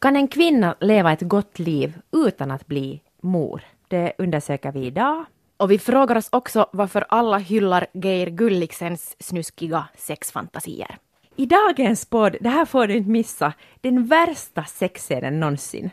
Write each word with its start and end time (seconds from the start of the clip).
Kan 0.00 0.16
en 0.16 0.28
kvinna 0.28 0.76
leva 0.80 1.12
ett 1.12 1.22
gott 1.22 1.58
liv 1.58 1.98
utan 2.12 2.50
att 2.50 2.66
bli 2.66 3.02
mor? 3.22 3.62
Det 3.88 4.12
undersöker 4.18 4.72
vi 4.72 4.86
idag. 4.86 5.24
Och 5.56 5.70
vi 5.70 5.78
frågar 5.78 6.16
oss 6.16 6.28
också 6.32 6.66
varför 6.72 7.04
alla 7.08 7.38
hyllar 7.38 7.86
Geir 7.92 8.30
Gulliksens 8.30 9.16
snuskiga 9.20 9.88
sexfantasier. 9.96 10.98
I 11.36 11.46
dagens 11.46 12.04
podd, 12.06 12.36
det 12.40 12.48
här 12.48 12.64
får 12.64 12.86
du 12.86 12.96
inte 12.96 13.10
missa, 13.10 13.52
den 13.80 14.06
värsta 14.06 14.64
sexscenen 14.64 15.40
någonsin. 15.40 15.90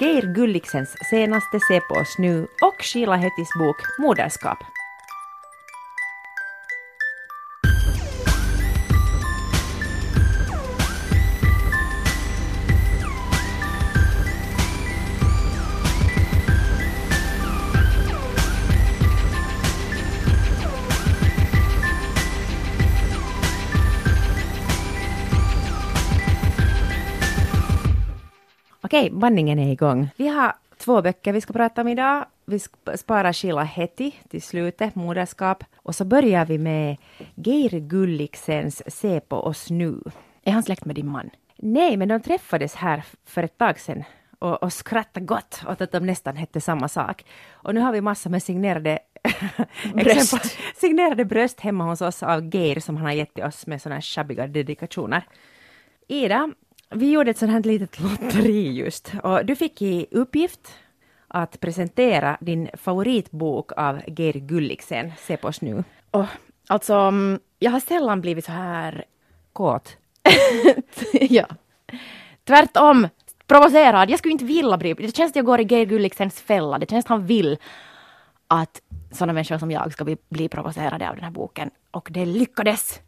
Geir 0.00 0.34
Gulliksens 0.34 0.96
senaste 1.10 1.60
Se 1.68 1.80
på 1.80 1.94
oss 1.94 2.18
nu 2.18 2.42
och 2.42 2.82
Sheila 2.84 3.16
Hettis 3.16 3.50
bok 3.58 3.76
Moderskap. 3.98 4.58
Okej, 28.98 29.10
bandningen 29.10 29.58
är 29.58 29.72
igång. 29.72 30.10
Vi 30.16 30.28
har 30.28 30.54
två 30.78 31.02
böcker 31.02 31.32
vi 31.32 31.40
ska 31.40 31.52
prata 31.52 31.80
om 31.80 31.88
idag. 31.88 32.24
Vi 32.44 32.58
sparar 32.96 33.32
Sheila 33.32 33.62
Heti 33.62 34.14
till 34.28 34.42
slutet, 34.42 34.94
moderskap. 34.94 35.64
Och 35.76 35.94
så 35.94 36.04
börjar 36.04 36.46
vi 36.46 36.58
med 36.58 36.96
Geir 37.34 37.80
Gulliksens 37.80 38.82
Se 38.86 39.20
på 39.20 39.36
oss 39.36 39.70
nu. 39.70 40.00
Är 40.42 40.52
han 40.52 40.62
släkt 40.62 40.84
med 40.84 40.96
din 40.96 41.08
man? 41.08 41.30
Nej, 41.56 41.96
men 41.96 42.08
de 42.08 42.20
träffades 42.20 42.74
här 42.74 43.04
för 43.24 43.42
ett 43.42 43.58
tag 43.58 43.80
sedan 43.80 44.04
och, 44.38 44.62
och 44.62 44.72
skrattade 44.72 45.26
gott 45.26 45.62
åt 45.68 45.80
att 45.80 45.92
de 45.92 46.06
nästan 46.06 46.36
hette 46.36 46.60
samma 46.60 46.88
sak. 46.88 47.24
Och 47.50 47.74
nu 47.74 47.80
har 47.80 47.92
vi 47.92 48.00
massor 48.00 48.30
med 48.30 48.42
signerade 48.42 48.98
bröst. 49.94 50.58
signerade 50.76 51.24
bröst 51.24 51.60
hemma 51.60 51.84
hos 51.84 52.00
oss 52.00 52.22
av 52.22 52.54
Geir 52.54 52.80
som 52.80 52.96
han 52.96 53.06
har 53.06 53.12
gett 53.12 53.34
till 53.34 53.44
oss 53.44 53.66
med 53.66 53.82
sådana 53.82 53.94
här 53.94 54.02
shabbiga 54.02 54.46
dedikationer. 54.46 55.22
Ida, 56.08 56.50
vi 56.90 57.10
gjorde 57.10 57.30
ett 57.30 57.38
sånt 57.38 57.52
här 57.52 57.62
litet 57.62 58.00
lotteri 58.00 58.72
just 58.72 59.12
och 59.22 59.46
du 59.46 59.56
fick 59.56 59.82
i 59.82 60.06
uppgift 60.10 60.60
att 61.28 61.60
presentera 61.60 62.38
din 62.40 62.68
favoritbok 62.74 63.72
av 63.76 64.00
Geir 64.06 64.32
Gulliksen. 64.32 65.12
Se 65.18 65.36
på 65.36 65.48
oss 65.48 65.60
nu. 65.60 65.84
Oh, 66.12 66.26
alltså, 66.66 66.94
mm, 66.94 67.40
jag 67.58 67.70
har 67.70 67.80
sällan 67.80 68.20
blivit 68.20 68.44
så 68.44 68.52
här... 68.52 69.04
Kåt? 69.52 69.96
ja. 71.12 71.46
Tvärtom, 72.44 73.08
provocerad. 73.46 74.10
Jag 74.10 74.18
skulle 74.18 74.32
inte 74.32 74.44
vilja 74.44 74.76
bli... 74.76 74.94
Det 74.94 75.16
känns 75.16 75.32
att 75.32 75.36
jag 75.36 75.44
går 75.44 75.60
i 75.60 75.64
Geir 75.64 75.86
Gulliksens 75.86 76.40
fälla. 76.40 76.78
Det 76.78 76.90
känns 76.90 77.04
att 77.04 77.08
han 77.08 77.26
vill 77.26 77.58
att 78.48 78.82
sådana 79.10 79.32
människor 79.32 79.58
som 79.58 79.70
jag 79.70 79.92
ska 79.92 80.04
bli, 80.04 80.16
bli 80.28 80.48
provocerade 80.48 81.08
av 81.08 81.14
den 81.14 81.24
här 81.24 81.30
boken. 81.30 81.70
Och 81.90 82.08
det 82.10 82.24
lyckades! 82.24 83.00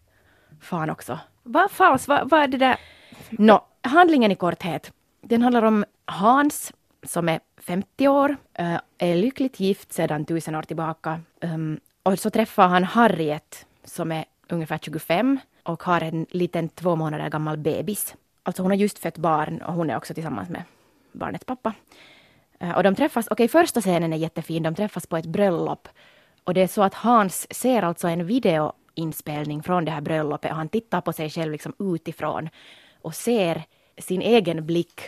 Fan 0.61 0.91
också. 0.91 1.19
Vad 1.43 1.71
fals? 1.71 2.09
Vad, 2.09 2.31
vad 2.31 2.43
är 2.43 2.49
det 2.49 2.59
där? 2.59 2.77
Nå, 3.31 3.67
handlingen 3.83 4.33
i 4.33 4.35
korthet. 4.35 4.93
Den 5.21 5.43
handlar 5.43 5.63
om 5.63 5.85
Hans 6.05 6.73
som 7.03 7.29
är 7.29 7.41
50 7.57 8.09
år, 8.09 8.37
eh, 8.55 8.81
är 8.99 9.15
lyckligt 9.15 9.61
gift 9.61 9.93
sedan 9.93 10.25
tusen 10.25 10.55
år 10.55 10.63
tillbaka. 10.63 11.21
Ehm, 11.41 11.81
och 12.03 12.19
så 12.19 12.31
träffar 12.31 12.69
han 12.69 12.85
Harriet 12.85 13.67
som 13.85 14.13
är 14.13 14.25
ungefär 14.49 14.79
25 14.79 15.39
och 15.63 15.83
har 15.83 16.01
en 16.01 16.27
liten 16.31 16.69
två 16.69 16.97
månader 16.97 17.29
gammal 17.29 17.57
bebis. 17.57 18.15
Alltså 18.43 18.63
hon 18.63 18.71
har 18.71 18.77
just 18.77 18.99
fött 18.99 19.19
barn 19.19 19.63
och 19.63 19.75
hon 19.75 19.91
är 19.91 19.97
också 19.97 20.15
tillsammans 20.15 20.49
med 20.49 20.63
barnets 21.13 21.45
pappa. 21.45 21.75
Eh, 22.59 22.71
och 22.71 22.83
de 22.83 22.95
träffas, 22.95 23.27
okej 23.27 23.45
okay, 23.45 23.49
första 23.49 23.81
scenen 23.81 24.13
är 24.13 24.17
jättefin, 24.17 24.63
de 24.63 24.75
träffas 24.75 25.07
på 25.07 25.17
ett 25.17 25.27
bröllop. 25.27 25.89
Och 26.45 26.55
det 26.55 26.63
är 26.63 26.67
så 26.67 26.83
att 26.83 26.95
Hans 26.95 27.55
ser 27.55 27.83
alltså 27.83 28.09
en 28.09 28.27
videoinspelning 28.27 29.63
från 29.63 29.85
det 29.85 29.91
här 29.91 30.01
bröllopet 30.01 30.51
och 30.51 30.57
han 30.57 30.69
tittar 30.69 31.01
på 31.01 31.13
sig 31.13 31.31
själv 31.31 31.53
liksom 31.53 31.73
utifrån 31.79 32.49
och 33.03 33.15
ser 33.15 33.63
sin 34.01 34.23
egen 34.23 34.67
blick 34.67 35.01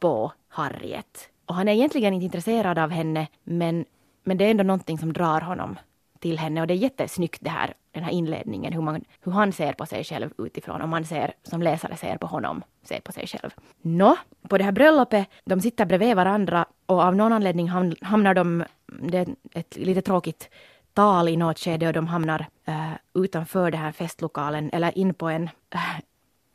på 0.00 0.32
Harriet. 0.48 1.28
Och 1.46 1.54
han 1.54 1.68
är 1.68 1.72
egentligen 1.72 2.14
inte 2.14 2.24
intresserad 2.24 2.78
av 2.78 2.90
henne, 2.90 3.26
men, 3.44 3.84
men 4.24 4.38
det 4.38 4.44
är 4.44 4.50
ändå 4.50 4.64
någonting 4.64 4.98
som 4.98 5.12
drar 5.12 5.40
honom 5.40 5.78
till 6.18 6.38
henne. 6.38 6.60
Och 6.60 6.66
det 6.66 6.74
är 6.74 6.78
jättesnyggt 6.78 7.38
det 7.40 7.50
här, 7.50 7.74
den 7.92 8.04
här 8.04 8.12
inledningen, 8.12 8.72
hur, 8.72 8.82
man, 8.82 9.04
hur 9.20 9.32
han 9.32 9.52
ser 9.52 9.72
på 9.72 9.86
sig 9.86 10.04
själv 10.04 10.30
utifrån 10.38 10.82
och 10.82 10.88
man 10.88 11.04
ser, 11.04 11.34
som 11.42 11.62
läsare 11.62 11.96
ser 11.96 12.16
på 12.16 12.26
honom, 12.26 12.62
ser 12.82 13.00
på 13.00 13.12
sig 13.12 13.26
själv. 13.26 13.50
Nå, 13.82 14.16
på 14.48 14.58
det 14.58 14.64
här 14.64 14.72
bröllopet, 14.72 15.28
de 15.44 15.60
sitter 15.60 15.84
bredvid 15.84 16.16
varandra 16.16 16.66
och 16.86 17.00
av 17.00 17.16
någon 17.16 17.32
anledning 17.32 17.68
hamnar 18.02 18.34
de, 18.34 18.64
det 18.86 19.18
är 19.18 19.28
ett 19.52 19.76
lite 19.76 20.02
tråkigt 20.02 20.48
tal 20.92 21.28
i 21.28 21.36
något 21.36 21.58
skede 21.58 21.86
och 21.86 21.92
de 21.92 22.06
hamnar 22.06 22.46
uh, 22.68 22.92
utanför 23.14 23.70
den 23.70 23.80
här 23.80 23.92
festlokalen 23.92 24.70
eller 24.72 24.98
in 24.98 25.14
på 25.14 25.28
en 25.28 25.42
uh, 25.74 26.00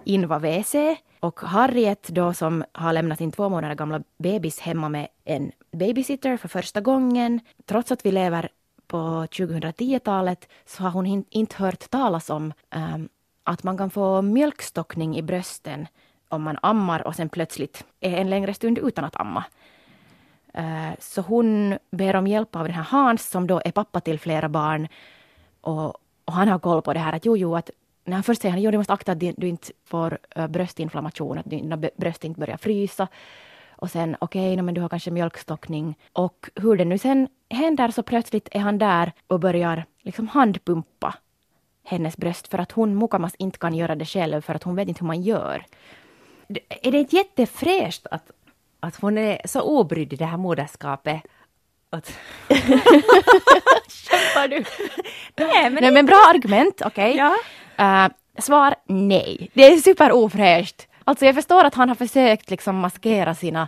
Inva-WC 0.05 0.95
och 1.19 1.39
Harriet 1.39 2.07
då 2.07 2.33
som 2.33 2.63
har 2.71 2.93
lämnat 2.93 3.17
sin 3.17 3.31
två 3.31 3.49
månader 3.49 3.75
gamla 3.75 4.03
bebis 4.17 4.59
hemma 4.59 4.89
med 4.89 5.07
en 5.25 5.51
babysitter 5.71 6.37
för 6.37 6.47
första 6.47 6.81
gången. 6.81 7.39
Trots 7.65 7.91
att 7.91 8.05
vi 8.05 8.11
lever 8.11 8.49
på 8.87 8.97
2010-talet 8.97 10.49
så 10.65 10.83
har 10.83 10.91
hon 10.91 11.25
inte 11.29 11.55
hört 11.63 11.89
talas 11.89 12.29
om 12.29 12.53
um, 12.75 13.09
att 13.43 13.63
man 13.63 13.77
kan 13.77 13.89
få 13.89 14.21
mjölkstockning 14.21 15.17
i 15.17 15.21
brösten 15.21 15.87
om 16.29 16.43
man 16.43 16.57
ammar 16.61 17.07
och 17.07 17.15
sen 17.15 17.29
plötsligt 17.29 17.85
är 17.99 18.17
en 18.17 18.29
längre 18.29 18.53
stund 18.53 18.77
utan 18.77 19.05
att 19.05 19.15
amma. 19.15 19.43
Uh, 20.57 20.91
så 20.99 21.21
hon 21.21 21.77
ber 21.91 22.15
om 22.15 22.27
hjälp 22.27 22.55
av 22.55 22.63
den 22.63 22.73
här 22.73 22.83
Hans 22.83 23.29
som 23.29 23.47
då 23.47 23.61
är 23.65 23.71
pappa 23.71 23.99
till 23.99 24.19
flera 24.19 24.49
barn. 24.49 24.87
Och, 25.61 25.85
och 26.25 26.33
han 26.33 26.47
har 26.47 26.59
koll 26.59 26.81
på 26.81 26.93
det 26.93 26.99
här 26.99 27.13
att 27.13 27.25
jo, 27.25 27.37
jo, 27.37 27.55
att 27.55 27.69
när 28.03 28.13
han 28.13 28.23
först 28.23 28.41
säger 28.41 28.67
att 28.67 28.71
du 28.71 28.77
måste 28.77 28.93
akta 28.93 29.11
att 29.11 29.19
du 29.19 29.47
inte 29.47 29.71
får 29.85 30.17
uh, 30.37 30.47
bröstinflammation, 30.47 31.37
att 31.37 31.49
dina 31.49 31.77
bröst 31.77 32.23
inte 32.23 32.39
börjar 32.39 32.57
frysa. 32.57 33.07
Och 33.81 33.91
sen 33.91 34.15
okej, 34.19 34.53
okay, 34.53 34.61
men 34.61 34.73
du 34.73 34.81
har 34.81 34.89
kanske 34.89 35.11
mjölkstockning. 35.11 35.97
Och 36.13 36.49
hur 36.55 36.77
det 36.77 36.85
nu 36.85 36.97
sen 36.97 37.27
händer 37.49 37.91
så 37.91 38.03
plötsligt 38.03 38.49
är 38.51 38.59
han 38.59 38.77
där 38.77 39.11
och 39.27 39.39
börjar 39.39 39.85
liksom 40.01 40.27
handpumpa 40.27 41.15
hennes 41.83 42.17
bröst 42.17 42.47
för 42.47 42.57
att 42.57 42.71
hon 42.71 42.97
Mukamas 42.97 43.35
inte 43.35 43.59
kan 43.59 43.73
göra 43.73 43.95
det 43.95 44.05
själv 44.05 44.41
för 44.41 44.55
att 44.55 44.63
hon 44.63 44.75
vet 44.75 44.87
inte 44.87 44.99
hur 44.99 45.07
man 45.07 45.21
gör. 45.21 45.65
Är 46.69 46.91
det 46.91 46.97
inte 46.99 47.15
jättefräscht 47.15 48.07
att, 48.11 48.31
att 48.79 48.95
hon 48.95 49.17
är 49.17 49.41
så 49.45 49.61
obrydd 49.61 50.13
i 50.13 50.15
det 50.15 50.25
här 50.25 50.37
moderskapet? 50.37 51.21
Att... 51.89 52.07
Kämpar 53.87 54.47
du? 54.47 54.55
Nej, 55.35 55.69
men, 55.69 55.83
nej, 55.83 55.91
men 55.91 56.05
bra 56.05 56.25
argument, 56.29 56.81
okej. 56.85 57.11
Okay. 57.11 57.17
Ja. 57.17 57.35
Uh, 57.81 58.07
svar 58.37 58.75
nej. 58.85 59.51
Det 59.53 59.67
är 59.67 59.77
superofräscht. 59.77 60.87
Alltså 61.03 61.25
jag 61.25 61.35
förstår 61.35 61.63
att 61.63 61.75
han 61.75 61.89
har 61.89 61.95
försökt 61.95 62.49
liksom 62.49 62.75
maskera 62.75 63.35
sina 63.35 63.67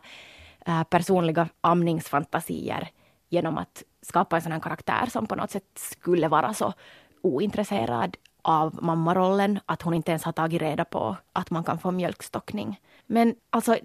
uh, 0.67 0.83
personliga 0.83 1.47
amningsfantasier 1.61 2.89
genom 3.29 3.57
att 3.57 3.83
skapa 4.01 4.35
en 4.35 4.41
sån 4.41 4.51
här 4.51 4.59
karaktär 4.59 5.05
som 5.11 5.27
på 5.27 5.35
något 5.35 5.51
sätt 5.51 5.63
skulle 5.75 6.27
vara 6.27 6.53
så 6.53 6.73
ointresserad 7.21 8.17
av 8.41 8.79
mammarollen 8.83 9.59
att 9.65 9.81
hon 9.81 9.93
inte 9.93 10.11
ens 10.11 10.23
har 10.23 10.31
tagit 10.31 10.61
reda 10.61 10.85
på 10.85 11.17
att 11.33 11.49
man 11.51 11.63
kan 11.63 11.79
få 11.79 11.91
mjölkstockning. 11.91 12.79
Men 13.05 13.35
alltså, 13.49 13.77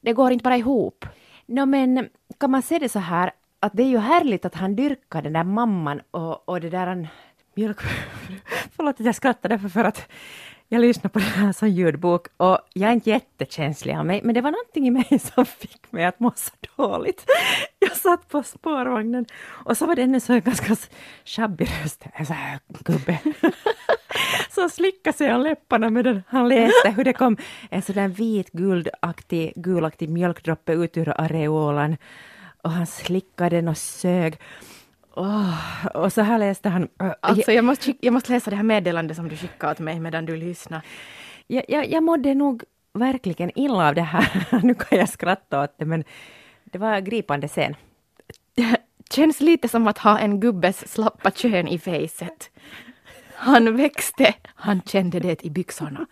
det 0.00 0.12
går 0.12 0.32
inte 0.32 0.42
bara 0.42 0.56
ihop. 0.56 1.04
No, 1.46 1.66
men 1.66 2.08
kan 2.38 2.50
man 2.50 2.62
se 2.62 2.78
det 2.78 2.88
så 2.88 2.98
här 2.98 3.30
att 3.60 3.72
det 3.74 3.82
är 3.82 3.88
ju 3.88 3.98
härligt 3.98 4.44
att 4.44 4.54
han 4.54 4.76
dyrkar 4.76 5.22
den 5.22 5.32
där 5.32 5.44
mamman 5.44 6.00
och, 6.10 6.48
och 6.48 6.60
det 6.60 6.70
där 6.70 7.08
mjölk... 7.58 7.80
Förlåt 8.76 9.00
att 9.00 9.06
jag 9.06 9.14
skrattar 9.14 9.48
därför 9.48 9.68
för 9.68 9.84
att 9.84 10.08
jag 10.68 10.80
lyssnar 10.80 11.08
på 11.08 11.18
det 11.18 11.24
här 11.24 11.52
som 11.52 11.68
ljudbok 11.68 12.26
och 12.36 12.58
jag 12.72 12.88
är 12.88 12.94
inte 12.94 13.10
jättekänslig 13.10 13.94
av 13.94 14.06
mig, 14.06 14.20
men 14.24 14.34
det 14.34 14.40
var 14.40 14.50
någonting 14.50 14.86
i 14.86 14.90
mig 14.90 15.18
som 15.34 15.46
fick 15.46 15.92
mig 15.92 16.04
att 16.04 16.20
må 16.20 16.32
så 16.36 16.52
dåligt. 16.76 17.24
Jag 17.78 17.96
satt 17.96 18.28
på 18.28 18.42
spårvagnen 18.42 19.26
och 19.46 19.76
så 19.76 19.86
var 19.86 19.96
det 19.96 20.02
en 20.02 20.20
så 20.20 20.40
ganska 20.40 20.76
sjabbig 21.24 21.68
röst, 21.82 22.04
en 22.12 22.26
sån 22.26 22.36
här 22.36 22.58
gubbe, 22.68 23.18
som 24.50 24.70
slickade 24.70 25.16
sig 25.16 25.34
om 25.34 25.40
läpparna 25.40 25.90
medan 25.90 26.22
han 26.28 26.48
läste 26.48 26.90
hur 26.90 27.04
det 27.04 27.12
kom 27.12 27.36
en 27.70 27.82
sån 27.82 27.94
där 27.94 28.08
vit 28.08 28.50
guldaktig, 28.52 29.52
gulaktig 29.56 30.08
mjölkdroppe 30.08 30.72
ut 30.72 30.96
ur 30.96 31.20
areolan 31.20 31.96
och 32.62 32.70
han 32.70 32.86
slickade 32.86 33.56
den 33.56 33.68
och 33.68 33.78
sög. 33.78 34.38
Oh, 35.18 35.86
och 35.86 36.12
så 36.12 36.20
här 36.20 36.38
läste 36.38 36.68
han... 36.68 36.88
Alltså 37.20 37.52
jag 37.52 37.64
måste, 37.64 37.94
jag 38.00 38.12
måste 38.12 38.32
läsa 38.32 38.50
det 38.50 38.56
här 38.56 38.62
meddelandet 38.62 39.16
som 39.16 39.28
du 39.28 39.36
skickade 39.36 39.72
åt 39.72 39.78
mig 39.78 40.00
medan 40.00 40.26
du 40.26 40.36
lyssnar. 40.36 40.80
Jag, 41.46 41.64
jag, 41.68 41.90
jag 41.90 42.02
mådde 42.02 42.34
nog 42.34 42.64
verkligen 42.92 43.58
illa 43.58 43.88
av 43.88 43.94
det 43.94 44.02
här. 44.02 44.60
nu 44.62 44.74
kan 44.74 44.98
jag 44.98 45.08
skratta 45.08 45.62
åt 45.62 45.78
det 45.78 45.84
men 45.84 46.04
det 46.64 46.78
var 46.78 47.00
gripande 47.00 47.48
scen. 47.48 47.74
Känns 49.10 49.40
lite 49.40 49.68
som 49.68 49.88
att 49.88 49.98
ha 49.98 50.18
en 50.18 50.40
gubbes 50.40 50.92
slappa 50.92 51.30
kön 51.30 51.68
i 51.68 51.78
facet. 51.78 52.50
Han 53.34 53.76
växte, 53.76 54.34
han 54.54 54.82
kände 54.82 55.20
det 55.20 55.44
i 55.44 55.50
byxorna. 55.50 56.06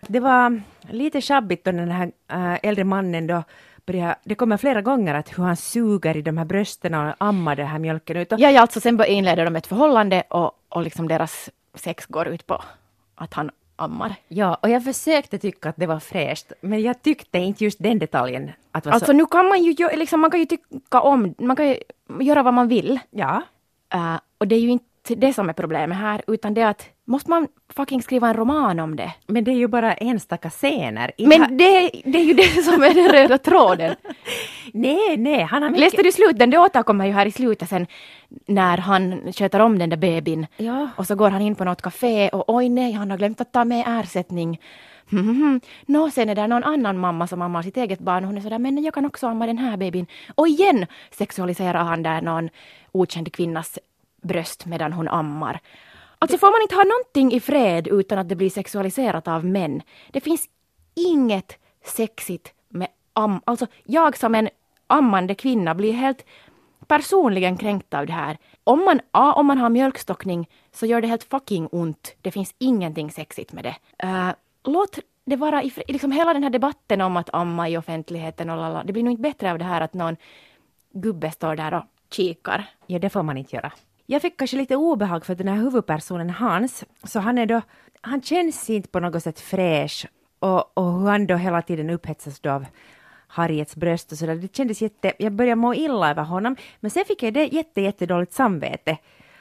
Det 0.00 0.20
var 0.20 0.60
lite 0.90 1.20
sjabbigt 1.20 1.64
då 1.64 1.72
den 1.72 1.90
här 1.90 2.12
äh, 2.28 2.58
äldre 2.62 2.84
mannen 2.84 3.26
då 3.26 3.42
började, 3.88 4.14
det 4.24 4.34
kommer 4.34 4.56
flera 4.56 4.82
gånger 4.82 5.14
att 5.14 5.38
hur 5.38 5.44
han 5.44 5.56
suger 5.56 6.16
i 6.16 6.22
de 6.22 6.38
här 6.38 6.44
brösten 6.44 6.94
och 6.94 7.14
ammar 7.18 7.56
den 7.56 7.66
här 7.66 7.78
mjölken 7.78 8.16
ut. 8.16 8.28
Ja, 8.30 8.50
ja, 8.50 8.60
alltså 8.60 8.80
sen 8.80 9.04
inleder 9.04 9.44
de 9.44 9.56
ett 9.56 9.66
förhållande 9.66 10.22
och, 10.28 10.52
och 10.68 10.82
liksom 10.82 11.08
deras 11.08 11.50
sex 11.74 12.06
går 12.06 12.28
ut 12.28 12.46
på 12.46 12.62
att 13.14 13.34
han 13.34 13.50
ammar. 13.76 14.14
Ja, 14.28 14.54
och 14.62 14.68
jag 14.68 14.84
försökte 14.84 15.38
tycka 15.38 15.68
att 15.68 15.76
det 15.76 15.86
var 15.86 16.00
fräscht, 16.00 16.52
men 16.60 16.82
jag 16.82 17.02
tyckte 17.02 17.38
inte 17.38 17.64
just 17.64 17.82
den 17.82 17.98
detaljen. 17.98 18.50
Att 18.72 18.86
alltså 18.86 19.06
så... 19.06 19.12
nu 19.12 19.26
kan 19.26 19.48
man 19.48 19.62
ju, 19.62 19.74
liksom, 19.96 20.20
man 20.20 20.30
kan 20.30 20.40
ju 20.40 20.46
tycka 20.46 21.00
om, 21.00 21.34
man 21.38 21.56
kan 21.56 21.68
ju 21.68 21.76
göra 22.20 22.42
vad 22.42 22.54
man 22.54 22.68
vill. 22.68 23.00
Ja. 23.10 23.42
Uh, 23.94 24.18
och 24.38 24.48
det 24.48 24.54
är 24.54 24.60
ju 24.60 24.68
inte 24.68 25.14
det 25.14 25.32
som 25.32 25.48
är 25.48 25.52
problemet 25.52 25.98
här, 25.98 26.22
utan 26.26 26.54
det 26.54 26.62
att 26.62 26.84
måste 27.08 27.30
man 27.30 27.48
fucking 27.68 28.02
skriva 28.02 28.28
en 28.28 28.34
roman 28.34 28.80
om 28.80 28.96
det? 28.96 29.12
Men 29.26 29.44
det 29.44 29.50
är 29.50 29.56
ju 29.56 29.68
bara 29.68 29.94
enstaka 29.94 30.50
scener. 30.50 31.12
Men 31.18 31.56
det, 31.56 31.90
det 32.04 32.18
är 32.18 32.24
ju 32.24 32.34
det 32.34 32.62
som 32.62 32.82
är 32.82 32.94
den 32.94 33.08
röda 33.08 33.38
tråden. 33.38 33.96
nej, 34.72 35.16
nej, 35.16 35.42
han 35.42 35.62
har 35.62 35.70
mycket... 35.70 35.80
Läste 35.80 36.02
du 36.02 36.12
sluten? 36.12 36.50
Det 36.50 36.58
återkommer 36.58 37.06
ju 37.06 37.12
här 37.12 37.26
i 37.26 37.30
slutet 37.30 37.68
sen 37.68 37.86
när 38.46 38.78
han 38.78 39.32
sköter 39.32 39.60
om 39.60 39.78
den 39.78 39.90
där 39.90 39.96
bebin. 39.96 40.46
Ja. 40.56 40.88
Och 40.96 41.06
så 41.06 41.14
går 41.14 41.30
han 41.30 41.42
in 41.42 41.54
på 41.54 41.64
något 41.64 41.82
café 41.82 42.28
och 42.28 42.44
oj 42.46 42.68
nej, 42.68 42.92
han 42.92 43.10
har 43.10 43.18
glömt 43.18 43.40
att 43.40 43.52
ta 43.52 43.64
med 43.64 43.84
ersättning. 43.86 44.60
Mm 45.12 45.24
-hmm. 45.24 45.60
Nå, 45.86 46.10
sen 46.10 46.28
är 46.28 46.34
det 46.34 46.46
någon 46.46 46.64
annan 46.64 46.98
mamma 46.98 47.26
som 47.26 47.42
ammar 47.42 47.62
sitt 47.62 47.76
eget 47.76 47.98
barn 47.98 48.24
och 48.24 48.28
hon 48.28 48.36
är 48.36 48.40
sådär, 48.40 48.58
men 48.58 48.84
jag 48.84 48.94
kan 48.94 49.06
också 49.06 49.26
amma 49.26 49.46
den 49.46 49.58
här 49.58 49.76
bebin. 49.76 50.06
Och 50.34 50.48
igen 50.48 50.86
sexualiserar 51.10 51.84
han 51.84 52.02
där 52.02 52.20
någon 52.20 52.50
okänd 52.92 53.32
kvinnas 53.32 53.78
bröst 54.22 54.66
medan 54.66 54.92
hon 54.92 55.08
ammar. 55.08 55.60
Alltså 56.18 56.38
får 56.38 56.46
man 56.46 56.62
inte 56.62 56.74
ha 56.74 56.84
någonting 56.84 57.32
i 57.32 57.40
fred 57.40 57.88
utan 57.88 58.18
att 58.18 58.28
det 58.28 58.36
blir 58.36 58.50
sexualiserat 58.50 59.28
av 59.28 59.44
män? 59.44 59.82
Det 60.10 60.20
finns 60.20 60.48
inget 60.94 61.58
sexigt 61.84 62.52
med 62.68 62.88
am... 63.12 63.40
Alltså 63.44 63.66
jag 63.84 64.16
som 64.16 64.34
en 64.34 64.48
ammande 64.86 65.34
kvinna 65.34 65.74
blir 65.74 65.92
helt 65.92 66.24
personligen 66.86 67.56
kränkt 67.56 67.94
av 67.94 68.06
det 68.06 68.12
här. 68.12 68.38
Om 68.64 68.84
man, 68.84 69.00
ja, 69.12 69.32
om 69.32 69.46
man 69.46 69.58
har 69.58 69.68
mjölkstockning 69.68 70.48
så 70.72 70.86
gör 70.86 71.00
det 71.00 71.08
helt 71.08 71.24
fucking 71.24 71.68
ont. 71.72 72.14
Det 72.22 72.30
finns 72.30 72.54
ingenting 72.58 73.10
sexigt 73.10 73.52
med 73.52 73.64
det. 73.64 74.06
Uh, 74.06 74.30
låt 74.64 74.98
det 75.24 75.36
vara 75.36 75.62
i 75.62 75.72
liksom 75.88 76.12
hela 76.12 76.32
den 76.32 76.42
här 76.42 76.50
debatten 76.50 77.00
om 77.00 77.16
att 77.16 77.34
amma 77.34 77.68
i 77.68 77.76
offentligheten 77.76 78.50
och 78.50 78.56
lala, 78.56 78.84
det 78.84 78.92
blir 78.92 79.02
nog 79.02 79.12
inte 79.12 79.22
bättre 79.22 79.52
av 79.52 79.58
det 79.58 79.64
här 79.64 79.80
att 79.80 79.94
någon 79.94 80.16
gubbe 80.92 81.30
står 81.30 81.56
där 81.56 81.74
och 81.74 81.84
kikar. 82.10 82.64
Ja, 82.86 82.98
det 82.98 83.10
får 83.10 83.22
man 83.22 83.36
inte 83.36 83.56
göra. 83.56 83.72
Jag 84.10 84.22
fick 84.22 84.36
kanske 84.36 84.56
lite 84.56 84.76
obehag 84.76 85.26
för 85.26 85.34
den 85.34 85.48
här 85.48 85.56
huvudpersonen 85.56 86.30
Hans, 86.30 86.84
så 87.04 87.20
han 87.20 87.38
är 87.38 87.46
då, 87.46 87.60
han 88.00 88.22
känns 88.22 88.70
inte 88.70 88.88
på 88.88 89.00
något 89.00 89.22
sätt 89.22 89.40
fräsch 89.40 90.06
och, 90.38 90.78
och 90.78 90.92
hur 90.92 91.06
han 91.08 91.26
då 91.26 91.36
hela 91.36 91.62
tiden 91.62 91.90
upphetsas 91.90 92.40
då 92.40 92.50
av 92.50 92.66
Harriets 93.26 93.76
bröst 93.76 94.12
och 94.12 94.18
sådär. 94.18 94.34
Det 94.34 94.56
kändes 94.56 94.82
jätte, 94.82 95.12
jag 95.18 95.32
började 95.32 95.60
må 95.60 95.74
illa 95.74 96.10
över 96.10 96.22
honom, 96.22 96.56
men 96.80 96.90
sen 96.90 97.04
fick 97.04 97.22
jag 97.22 97.34
det 97.34 97.44
jätte, 97.44 97.80
jättedåligt 97.80 98.32
samvete. 98.32 98.98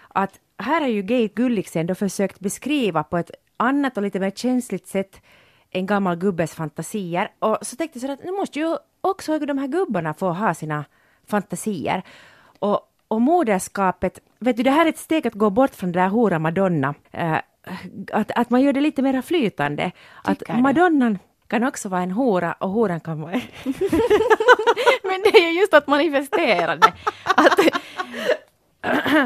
Att 0.08 0.40
här 0.58 0.82
har 0.82 0.88
ju 0.88 1.02
Gate 1.02 1.34
Gulliksen 1.36 1.88
då 1.88 1.96
försökt 1.96 2.40
beskriva 2.40 3.04
på 3.04 3.18
ett 3.18 3.32
annat 3.58 3.98
och 3.98 4.04
lite 4.04 4.20
mer 4.20 4.32
känsligt 4.32 4.88
sätt 4.88 5.22
en 5.70 5.86
gammal 5.86 6.16
gubbes 6.16 6.56
fantasier. 6.56 7.32
Och 7.40 7.58
så 7.62 7.76
tänkte 7.76 8.00
jag 8.00 8.06
så 8.06 8.12
att 8.12 8.24
nu 8.24 8.32
måste 8.32 8.60
ju 8.60 8.78
också 9.02 9.40
de 9.40 9.58
här 9.58 9.68
gubbarna 9.68 10.14
få 10.14 10.30
ha 10.30 10.54
sina 10.54 10.86
fantasier. 11.26 12.04
Och, 12.60 12.87
och 13.08 13.22
moderskapet, 13.22 14.20
vet 14.40 14.58
du, 14.58 14.64
det 14.64 14.72
här 14.72 14.86
är 14.86 14.90
ett 14.90 14.98
steg 14.98 15.28
att 15.28 15.34
gå 15.34 15.50
bort 15.50 15.76
från 15.76 15.92
det 15.92 16.00
där 16.00 16.08
hora 16.08 16.40
Madonna. 16.40 16.94
Uh, 17.18 17.38
att, 18.12 18.32
att 18.32 18.50
man 18.50 18.62
gör 18.62 18.74
det 18.74 18.82
lite 18.82 19.02
mer 19.02 19.22
flytande. 19.22 19.92
Tycker 20.26 20.54
att 20.54 20.60
Madonnan 20.60 21.20
kan 21.48 21.64
också 21.64 21.90
vara 21.90 22.02
en 22.02 22.12
hora 22.12 22.54
och 22.54 22.70
horan 22.70 23.00
kan 23.00 23.22
vara... 23.22 23.32
Men 25.04 25.22
det 25.24 25.38
är 25.38 25.52
ju 25.52 25.60
just 25.60 25.74
att 25.74 25.88
manifestera 25.88 26.76
det. 26.76 26.94
Att, 27.24 27.60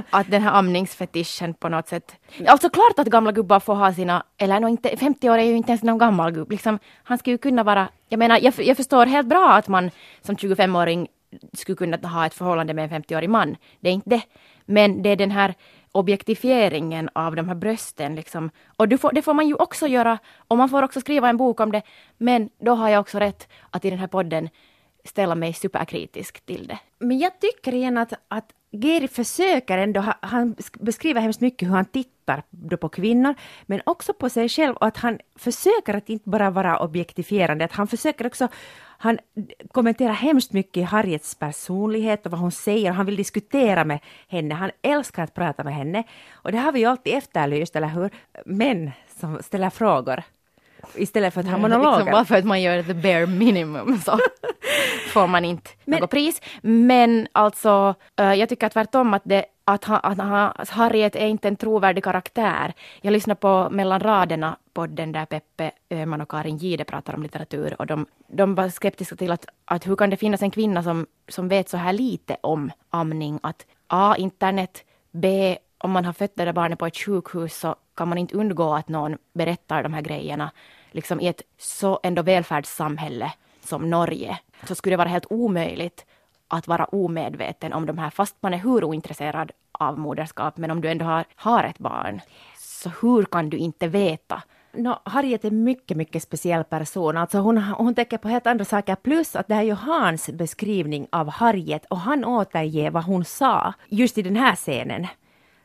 att 0.09 0.31
den 0.31 0.41
här 0.41 0.51
amningsfetischen 0.51 1.53
på 1.53 1.69
något 1.69 1.87
sätt... 1.87 2.15
Alltså 2.47 2.69
klart 2.69 2.99
att 2.99 3.07
gamla 3.07 3.31
gubbar 3.31 3.59
får 3.59 3.75
ha 3.75 3.93
sina, 3.93 4.23
eller 4.37 4.59
no, 4.59 4.67
inte, 4.67 4.97
50 4.97 5.29
år 5.29 5.37
är 5.37 5.43
ju 5.43 5.57
inte 5.57 5.71
ens 5.71 5.83
någon 5.83 5.97
gammal 5.97 6.31
gubb. 6.31 6.51
Liksom, 6.51 6.79
han 7.03 7.17
skulle 7.17 7.33
ju 7.33 7.37
kunna 7.37 7.63
vara, 7.63 7.87
jag 8.09 8.17
menar 8.17 8.39
jag, 8.41 8.53
jag 8.57 8.77
förstår 8.77 9.05
helt 9.05 9.27
bra 9.27 9.53
att 9.53 9.67
man 9.67 9.91
som 10.21 10.35
25-åring 10.35 11.07
skulle 11.53 11.75
kunna 11.75 12.07
ha 12.07 12.25
ett 12.25 12.33
förhållande 12.33 12.73
med 12.73 12.93
en 12.93 13.01
50-årig 13.03 13.29
man. 13.29 13.57
Det 13.79 13.89
är 13.89 13.93
inte 13.93 14.09
det. 14.09 14.21
Men 14.65 15.01
det 15.01 15.09
är 15.09 15.15
den 15.15 15.31
här 15.31 15.53
objektifieringen 15.91 17.09
av 17.13 17.35
de 17.35 17.47
här 17.47 17.55
brösten. 17.55 18.15
Liksom. 18.15 18.49
Och 18.77 18.87
det 18.87 18.97
får, 18.97 19.11
det 19.11 19.21
får 19.21 19.33
man 19.33 19.47
ju 19.47 19.55
också 19.55 19.87
göra 19.87 20.17
och 20.47 20.57
man 20.57 20.69
får 20.69 20.83
också 20.83 21.01
skriva 21.01 21.29
en 21.29 21.37
bok 21.37 21.59
om 21.59 21.71
det. 21.71 21.81
Men 22.17 22.49
då 22.59 22.75
har 22.75 22.89
jag 22.89 23.01
också 23.01 23.19
rätt 23.19 23.47
att 23.69 23.85
i 23.85 23.89
den 23.89 23.99
här 23.99 24.07
podden 24.07 24.49
ställa 25.03 25.35
mig 25.35 25.53
superkritisk 25.53 26.45
till 26.45 26.67
det. 26.67 26.79
Men 26.99 27.19
jag 27.19 27.39
tycker 27.39 27.73
igen 27.73 27.97
att, 27.97 28.13
att 28.27 28.53
Geri 28.71 29.07
försöker 29.07 29.77
ändå, 29.77 30.13
han 30.21 30.55
beskriver 30.79 31.21
hemskt 31.21 31.41
mycket 31.41 31.67
hur 31.67 31.73
han 31.73 31.85
tittar 31.85 32.43
då 32.49 32.77
på 32.77 32.89
kvinnor, 32.89 33.35
men 33.65 33.81
också 33.85 34.13
på 34.13 34.29
sig 34.29 34.49
själv 34.49 34.75
och 34.75 34.85
att 34.85 34.97
han 34.97 35.19
försöker 35.35 35.93
att 35.93 36.09
inte 36.09 36.29
bara 36.29 36.49
vara 36.49 36.79
objektifierande, 36.79 37.65
att 37.65 37.71
han 37.71 37.87
försöker 37.87 38.27
också, 38.27 38.47
han 39.01 39.19
kommenterar 39.71 40.13
hemskt 40.13 40.53
mycket 40.53 40.89
Harriets 40.89 41.35
personlighet 41.35 42.25
och 42.25 42.31
vad 42.31 42.41
hon 42.41 42.51
säger, 42.51 42.91
han 42.91 43.05
vill 43.05 43.15
diskutera 43.15 43.85
med 43.85 43.99
henne, 44.27 44.55
han 44.55 44.71
älskar 44.81 45.23
att 45.23 45.33
prata 45.33 45.63
med 45.63 45.75
henne. 45.75 46.03
Och 46.31 46.51
det 46.51 46.57
har 46.57 46.71
vi 46.71 46.79
ju 46.79 46.85
alltid 46.85 47.13
efterlyst, 47.13 47.75
eller 47.75 47.87
hur? 47.87 48.09
Män 48.45 48.91
som 49.19 49.43
ställer 49.43 49.69
frågor 49.69 50.23
istället 50.95 51.33
för 51.33 51.41
att 51.41 51.47
ha 51.47 51.57
monologer. 51.57 51.97
Liksom 51.97 52.11
bara 52.11 52.25
för 52.25 52.35
att 52.35 52.45
man 52.45 52.61
gör 52.61 52.83
the 52.83 52.93
bare 52.93 53.25
minimum 53.25 53.97
så 54.05 54.19
får 55.13 55.27
man 55.27 55.45
inte 55.45 55.69
men, 55.85 55.99
något 55.99 56.09
pris. 56.09 56.41
Men 56.61 57.27
alltså, 57.31 57.95
uh, 58.21 58.33
jag 58.33 58.49
tycker 58.49 58.69
tvärtom 58.69 59.13
att, 59.13 59.21
det, 59.25 59.45
att, 59.65 59.85
ha, 59.85 59.97
att, 59.97 60.17
ha, 60.17 60.47
att 60.47 60.69
Harriet 60.69 61.15
är 61.15 61.27
inte 61.27 61.47
en 61.47 61.55
trovärdig 61.55 62.03
karaktär. 62.03 62.73
Jag 63.01 63.11
lyssnar 63.11 63.35
på 63.35 63.69
Mellan 63.71 63.99
raderna 63.99 64.57
podden 64.73 65.11
där 65.11 65.25
Peppe 65.25 65.71
Öhman 65.89 66.21
och 66.21 66.29
Karin 66.29 66.57
Gide 66.57 66.83
pratar 66.83 67.15
om 67.15 67.23
litteratur 67.23 67.75
och 67.79 67.87
de, 67.87 68.05
de 68.27 68.55
var 68.55 68.69
skeptiska 68.69 69.15
till 69.15 69.31
att, 69.31 69.45
att 69.65 69.87
hur 69.87 69.95
kan 69.95 70.09
det 70.09 70.17
finnas 70.17 70.41
en 70.41 70.51
kvinna 70.51 70.83
som, 70.83 71.07
som 71.27 71.47
vet 71.47 71.69
så 71.69 71.77
här 71.77 71.93
lite 71.93 72.37
om 72.41 72.71
amning, 72.89 73.39
att 73.43 73.65
A. 73.87 74.15
internet, 74.17 74.83
B. 75.11 75.57
om 75.77 75.91
man 75.91 76.05
har 76.05 76.13
fött 76.13 76.35
det 76.35 76.45
där 76.45 76.53
barnet 76.53 76.79
på 76.79 76.85
ett 76.85 76.97
sjukhus 76.97 77.59
så 77.59 77.75
kan 77.95 78.07
man 78.07 78.17
inte 78.17 78.37
undgå 78.37 78.73
att 78.73 78.89
någon 78.89 79.17
berättar 79.33 79.83
de 79.83 79.93
här 79.93 80.01
grejerna. 80.01 80.51
Liksom 80.91 81.21
i 81.21 81.27
ett 81.27 81.41
så 81.57 81.99
ändå 82.03 82.21
välfärdssamhälle 82.21 83.33
som 83.63 83.89
Norge 83.89 84.39
så 84.67 84.75
skulle 84.75 84.93
det 84.93 84.97
vara 84.97 85.09
helt 85.09 85.31
omöjligt 85.31 86.05
att 86.47 86.67
vara 86.67 86.85
omedveten 86.85 87.73
om 87.73 87.85
de 87.85 87.97
här, 87.97 88.09
fast 88.09 88.35
man 88.39 88.53
är 88.53 88.57
hur 88.57 88.83
ointresserad 88.83 89.51
av 89.71 89.99
moderskap, 89.99 90.57
men 90.57 90.71
om 90.71 90.81
du 90.81 90.89
ändå 90.89 91.05
har, 91.05 91.25
har 91.35 91.63
ett 91.63 91.79
barn, 91.79 92.21
så 92.57 92.91
hur 93.01 93.23
kan 93.23 93.49
du 93.49 93.57
inte 93.57 93.87
veta 93.87 94.41
No, 94.73 94.99
Harriet 95.05 95.45
är 95.45 95.49
en 95.49 95.63
mycket, 95.63 95.97
mycket 95.97 96.23
speciell 96.23 96.63
person. 96.63 97.17
Alltså 97.17 97.37
hon, 97.37 97.57
hon 97.57 97.95
tänker 97.95 98.17
på 98.17 98.27
helt 98.27 98.47
andra 98.47 98.65
saker. 98.65 98.95
Plus 98.95 99.35
att 99.35 99.47
det 99.47 99.53
här 99.53 99.61
är 99.61 99.65
ju 99.65 99.73
Hans 99.73 100.29
beskrivning 100.29 101.07
av 101.11 101.29
Harriet 101.29 101.85
och 101.85 101.97
han 101.97 102.25
återger 102.25 102.91
vad 102.91 103.03
hon 103.03 103.25
sa 103.25 103.73
just 103.87 104.17
i 104.17 104.21
den 104.21 104.35
här 104.35 104.55
scenen. 104.55 105.07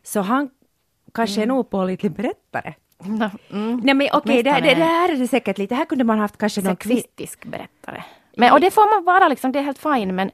Så 0.02 0.20
han 0.20 0.50
kanske 1.16 1.42
mm. 1.42 1.50
en 1.50 1.56
opålitlig 1.56 2.12
berättare. 2.12 2.74
No, 3.04 3.30
mm. 3.50 3.80
Nej 3.84 3.94
men 3.94 4.08
okej, 4.12 4.40
okay, 4.40 4.42
det, 4.42 4.68
det, 4.68 4.74
det, 4.74 4.84
här 4.84 5.12
är 5.12 5.16
det 5.16 5.28
säkert 5.28 5.58
lite. 5.58 5.74
Här 5.74 5.84
kunde 5.84 6.04
man 6.04 6.18
haft 6.18 6.36
kanske 6.36 6.60
någon... 6.60 6.76
Sexistisk 6.76 7.44
berättare. 7.44 8.02
Men, 8.36 8.52
och 8.52 8.60
det 8.60 8.70
får 8.70 8.96
man 8.96 9.04
vara 9.04 9.28
liksom, 9.28 9.52
det 9.52 9.58
är 9.58 9.62
helt 9.62 9.78
fine 9.78 10.14
men, 10.14 10.30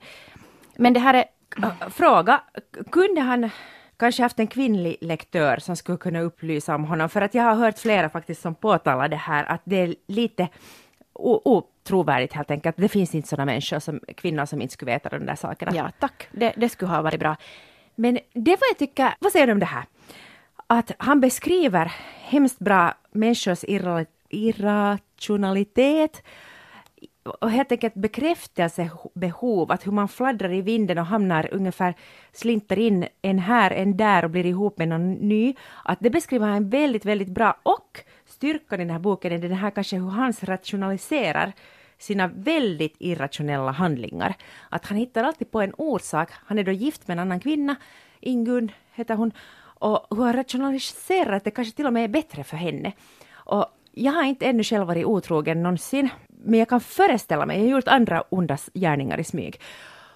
men 0.76 0.92
det 0.92 1.00
här 1.00 1.14
är... 1.14 1.24
Fråga, 1.90 2.40
kunde 2.90 3.20
han 3.20 3.50
kanske 3.96 4.22
haft 4.22 4.38
en 4.38 4.46
kvinnlig 4.46 4.96
lektör 5.00 5.56
som 5.56 5.76
skulle 5.76 5.98
kunna 5.98 6.20
upplysa 6.20 6.74
om 6.74 6.84
honom? 6.84 7.08
För 7.08 7.20
att 7.20 7.34
jag 7.34 7.42
har 7.42 7.54
hört 7.54 7.78
flera 7.78 8.08
faktiskt 8.08 8.42
som 8.42 8.54
påtalar 8.54 9.08
det 9.08 9.16
här 9.16 9.44
att 9.44 9.60
det 9.64 9.76
är 9.76 9.94
lite 10.06 10.48
otrovärdigt 11.14 12.32
helt 12.32 12.50
enkelt. 12.50 12.76
Det 12.76 12.88
finns 12.88 13.14
inte 13.14 13.28
sådana 13.28 13.46
människor 13.46 13.78
som 13.78 14.00
kvinnor 14.16 14.46
som 14.46 14.62
inte 14.62 14.74
skulle 14.74 14.92
veta 14.92 15.08
de 15.08 15.26
där 15.26 15.36
sakerna. 15.36 15.72
Ja, 15.74 15.90
tack. 16.00 16.28
Det, 16.32 16.52
det 16.56 16.68
skulle 16.68 16.90
ha 16.90 17.02
varit 17.02 17.20
bra. 17.20 17.36
Men 17.94 18.18
det 18.32 18.50
var 18.50 18.68
jag 18.70 18.78
tycker, 18.78 19.14
vad 19.18 19.32
säger 19.32 19.46
du 19.46 19.52
om 19.52 19.58
det 19.58 19.66
här? 19.66 19.84
Att 20.74 20.92
han 20.98 21.20
beskriver 21.20 21.92
hemskt 22.20 22.58
bra 22.58 22.94
människors 23.10 23.64
irrationalitet 24.30 26.22
och 27.40 27.50
helt 27.50 27.72
enkelt 27.72 27.94
bekräftelsebehov, 27.94 29.72
att 29.72 29.86
hur 29.86 29.92
man 29.92 30.08
fladdrar 30.08 30.52
i 30.52 30.60
vinden 30.62 30.98
och 30.98 31.06
hamnar 31.06 31.48
ungefär, 31.54 31.94
slinter 32.32 32.78
in 32.78 33.06
en 33.22 33.38
här, 33.38 33.70
en 33.70 33.96
där 33.96 34.24
och 34.24 34.30
blir 34.30 34.46
ihop 34.46 34.78
med 34.78 34.88
någon 34.88 35.12
ny. 35.12 35.54
Att 35.84 35.98
det 36.00 36.10
beskriver 36.10 36.46
han 36.46 36.68
väldigt, 36.68 37.04
väldigt 37.04 37.34
bra 37.34 37.56
och 37.62 38.00
styrkan 38.26 38.80
i 38.80 38.84
den 38.84 38.92
här 38.92 38.98
boken 38.98 39.32
är 39.32 39.38
den 39.38 39.52
här 39.52 39.70
kanske 39.70 39.96
hur 39.96 40.10
han 40.10 40.32
rationaliserar 40.40 41.52
sina 41.98 42.26
väldigt 42.26 42.96
irrationella 42.98 43.70
handlingar. 43.70 44.34
Att 44.68 44.86
han 44.86 44.98
hittar 44.98 45.24
alltid 45.24 45.50
på 45.50 45.60
en 45.60 45.74
orsak. 45.78 46.30
Han 46.32 46.58
är 46.58 46.64
då 46.64 46.72
gift 46.72 47.08
med 47.08 47.14
en 47.14 47.18
annan 47.18 47.40
kvinna, 47.40 47.76
Ingun 48.20 48.72
heter 48.94 49.14
hon, 49.14 49.32
och 49.82 50.06
hur 50.10 50.24
har 50.24 50.32
rationaliserar 50.32 51.32
att 51.32 51.44
det 51.44 51.50
kanske 51.50 51.76
till 51.76 51.86
och 51.86 51.92
med 51.92 52.04
är 52.04 52.08
bättre 52.08 52.44
för 52.44 52.56
henne. 52.56 52.92
Och 53.32 53.66
jag 53.92 54.12
har 54.12 54.24
inte 54.24 54.46
ännu 54.46 54.64
själv 54.64 54.86
varit 54.86 55.06
otrogen 55.06 55.62
någonsin, 55.62 56.08
men 56.28 56.58
jag 56.58 56.68
kan 56.68 56.80
föreställa 56.80 57.46
mig, 57.46 57.56
jag 57.56 57.64
har 57.64 57.70
gjort 57.70 57.88
andra 57.88 58.20
onda 58.28 58.58
gärningar 58.74 59.20
i 59.20 59.24
smyg, 59.24 59.60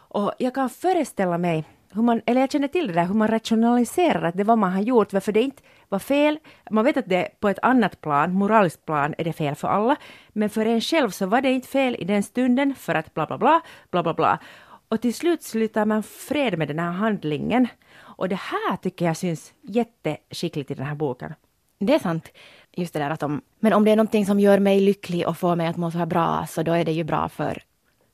och 0.08 0.32
jag 0.38 0.54
kan 0.54 0.70
föreställa 0.70 1.38
mig 1.38 1.64
hur 1.92 2.02
man, 2.02 2.20
eller 2.26 2.40
jag 2.40 2.50
känner 2.50 2.68
till 2.68 2.86
det 2.86 2.92
där 2.92 3.04
hur 3.04 3.14
man 3.14 3.28
rationaliserar 3.28 4.22
att 4.22 4.36
det 4.36 4.44
var 4.44 4.56
man 4.56 4.72
har 4.72 4.80
gjort, 4.80 5.12
varför 5.12 5.32
det 5.32 5.42
inte 5.42 5.62
var 5.88 5.98
fel. 5.98 6.38
Man 6.70 6.84
vet 6.84 6.96
att 6.96 7.08
det 7.08 7.28
på 7.40 7.48
ett 7.48 7.58
annat 7.62 8.00
plan, 8.00 8.32
moraliskt 8.32 8.86
plan, 8.86 9.14
är 9.18 9.24
det 9.24 9.32
fel 9.32 9.54
för 9.54 9.68
alla, 9.68 9.96
men 10.28 10.50
för 10.50 10.66
en 10.66 10.80
själv 10.80 11.10
så 11.10 11.26
var 11.26 11.40
det 11.40 11.50
inte 11.50 11.68
fel 11.68 11.96
i 11.98 12.04
den 12.04 12.22
stunden 12.22 12.74
för 12.74 12.94
att 12.94 13.14
bla 13.14 13.26
bla 13.26 13.38
bla, 13.38 13.60
bla 13.90 14.02
bla 14.02 14.14
bla. 14.14 14.38
Och 14.88 15.00
till 15.00 15.14
slut 15.14 15.42
slutar 15.42 15.86
man 15.86 16.02
fred 16.02 16.58
med 16.58 16.68
den 16.68 16.78
här 16.78 16.90
handlingen. 16.90 17.68
Och 17.98 18.28
det 18.28 18.40
här 18.40 18.76
tycker 18.76 19.04
jag 19.04 19.16
syns 19.16 19.52
jätteskickligt 19.62 20.70
i 20.70 20.74
den 20.74 20.86
här 20.86 20.94
boken. 20.94 21.34
Det 21.78 21.94
är 21.94 21.98
sant. 21.98 22.28
Just 22.72 22.92
det 22.92 22.98
där 22.98 23.10
att 23.10 23.22
om, 23.22 23.42
men 23.58 23.72
om 23.72 23.84
det 23.84 23.90
är 23.90 23.96
någonting 23.96 24.26
som 24.26 24.40
gör 24.40 24.58
mig 24.58 24.80
lycklig 24.80 25.28
och 25.28 25.38
får 25.38 25.56
mig 25.56 25.66
att 25.66 25.76
må 25.76 25.90
så 25.90 25.98
här 25.98 26.06
bra, 26.06 26.46
så 26.48 26.62
då 26.62 26.72
är 26.72 26.84
det 26.84 26.92
ju 26.92 27.04
bra 27.04 27.28
för 27.28 27.62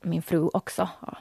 min 0.01 0.21
fru 0.21 0.49
också. 0.53 0.89
Och, 0.99 1.13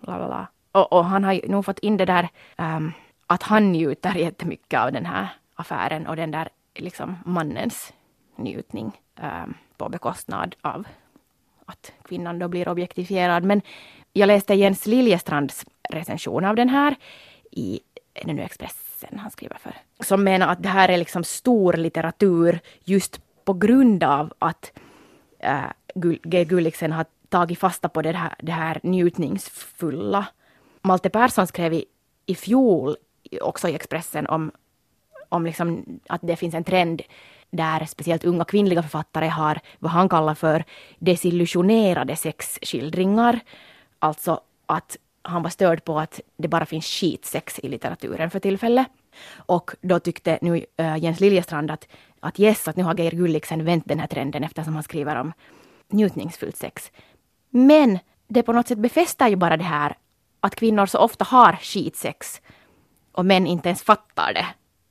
la, 0.00 0.18
la, 0.18 0.28
la. 0.28 0.46
och, 0.72 0.92
och 0.92 1.04
han 1.04 1.24
har 1.24 1.32
ju 1.32 1.48
nog 1.48 1.64
fått 1.64 1.78
in 1.78 1.96
det 1.96 2.04
där 2.04 2.28
um, 2.58 2.92
att 3.26 3.42
han 3.42 3.72
njuter 3.72 4.14
jättemycket 4.14 4.80
av 4.80 4.92
den 4.92 5.06
här 5.06 5.28
affären 5.54 6.06
och 6.06 6.16
den 6.16 6.30
där 6.30 6.48
liksom 6.74 7.16
mannens 7.24 7.92
njutning 8.36 9.00
um, 9.22 9.54
på 9.76 9.88
bekostnad 9.88 10.54
av 10.62 10.86
att 11.66 11.92
kvinnan 12.02 12.38
då 12.38 12.48
blir 12.48 12.68
objektifierad. 12.68 13.44
Men 13.44 13.62
jag 14.12 14.26
läste 14.26 14.54
Jens 14.54 14.86
Liljestrands 14.86 15.66
recension 15.90 16.44
av 16.44 16.56
den 16.56 16.68
här 16.68 16.96
i 17.50 17.80
är 18.14 18.24
det 18.24 18.32
nu 18.32 18.42
Expressen 18.42 19.18
han 19.18 19.30
skriver 19.30 19.56
för, 19.56 19.74
som 20.00 20.24
menar 20.24 20.48
att 20.48 20.62
det 20.62 20.68
här 20.68 20.88
är 20.88 20.96
liksom 20.98 21.24
stor 21.24 21.72
litteratur 21.72 22.60
just 22.84 23.20
på 23.44 23.52
grund 23.52 24.04
av 24.04 24.32
att 24.38 24.72
äh, 25.38 25.60
G. 26.24 26.44
Gulliksen 26.44 26.92
har 26.92 27.06
tagit 27.28 27.58
fasta 27.58 27.88
på 27.88 28.02
det 28.02 28.12
här, 28.12 28.34
det 28.38 28.52
här 28.52 28.80
njutningsfulla. 28.82 30.26
Malte 30.82 31.10
Persson 31.10 31.46
skrev 31.46 31.74
i, 31.74 31.84
i 32.26 32.34
fjol 32.34 32.96
också 33.40 33.68
i 33.68 33.74
Expressen 33.74 34.26
om, 34.26 34.50
om 35.28 35.46
liksom 35.46 36.00
att 36.08 36.20
det 36.22 36.36
finns 36.36 36.54
en 36.54 36.64
trend 36.64 37.02
där 37.50 37.84
speciellt 37.84 38.24
unga 38.24 38.44
kvinnliga 38.44 38.82
författare 38.82 39.28
har 39.28 39.60
vad 39.78 39.92
han 39.92 40.08
kallar 40.08 40.34
för 40.34 40.64
desillusionerade 40.98 42.16
sexskildringar. 42.16 43.40
Alltså 44.00 44.40
att 44.66 44.96
han 45.22 45.42
var 45.42 45.50
störd 45.50 45.84
på 45.84 45.98
att 45.98 46.20
det 46.36 46.48
bara 46.48 46.66
finns 46.66 46.86
skitsex 46.86 47.58
i 47.58 47.68
litteraturen 47.68 48.30
för 48.30 48.40
tillfället. 48.40 48.86
Och 49.36 49.70
då 49.80 49.98
tyckte 49.98 50.38
nu 50.42 50.64
eh, 50.76 50.96
Jens 50.96 51.20
Liljestrand 51.20 51.70
att, 51.70 51.88
att 52.20 52.40
yes, 52.40 52.68
att 52.68 52.76
nu 52.76 52.82
har 52.82 52.94
Geir 52.94 53.10
Gulliksen 53.10 53.64
vänt 53.64 53.84
den 53.86 54.00
här 54.00 54.06
trenden 54.06 54.44
eftersom 54.44 54.74
han 54.74 54.82
skriver 54.82 55.16
om 55.16 55.32
njutningsfullt 55.88 56.56
sex. 56.56 56.92
Men 57.50 57.98
det 58.28 58.42
på 58.42 58.52
något 58.52 58.68
sätt 58.68 58.78
befäster 58.78 59.28
ju 59.28 59.36
bara 59.36 59.56
det 59.56 59.64
här 59.64 59.96
att 60.40 60.54
kvinnor 60.54 60.86
så 60.86 60.98
ofta 60.98 61.24
har 61.24 61.52
skitsex 61.52 62.40
och 63.12 63.26
män 63.26 63.46
inte 63.46 63.68
ens 63.68 63.82
fattar 63.82 64.32
det. 64.34 64.46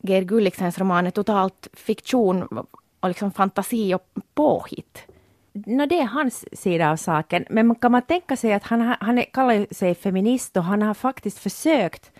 Geir 0.09 0.23
Gulliksens 0.23 0.79
roman 0.79 1.07
är 1.07 1.11
totalt 1.11 1.67
fiktion 1.73 2.65
och 2.99 3.09
liksom 3.09 3.31
fantasi 3.31 3.93
och 3.93 4.07
påhitt. 4.33 5.07
No, 5.53 5.85
det 5.85 5.99
är 5.99 6.05
hans 6.05 6.45
sida 6.61 6.91
av 6.91 6.95
saken, 6.95 7.45
men 7.49 7.75
kan 7.75 7.91
man 7.91 8.01
tänka 8.01 8.35
sig 8.35 8.53
att 8.53 8.63
han, 8.63 8.95
han 8.99 9.17
är, 9.17 9.23
kallar 9.23 9.73
sig 9.73 9.95
feminist 9.95 10.57
och 10.57 10.63
han 10.63 10.81
har 10.81 10.93
faktiskt 10.93 11.39
försökt 11.39 12.11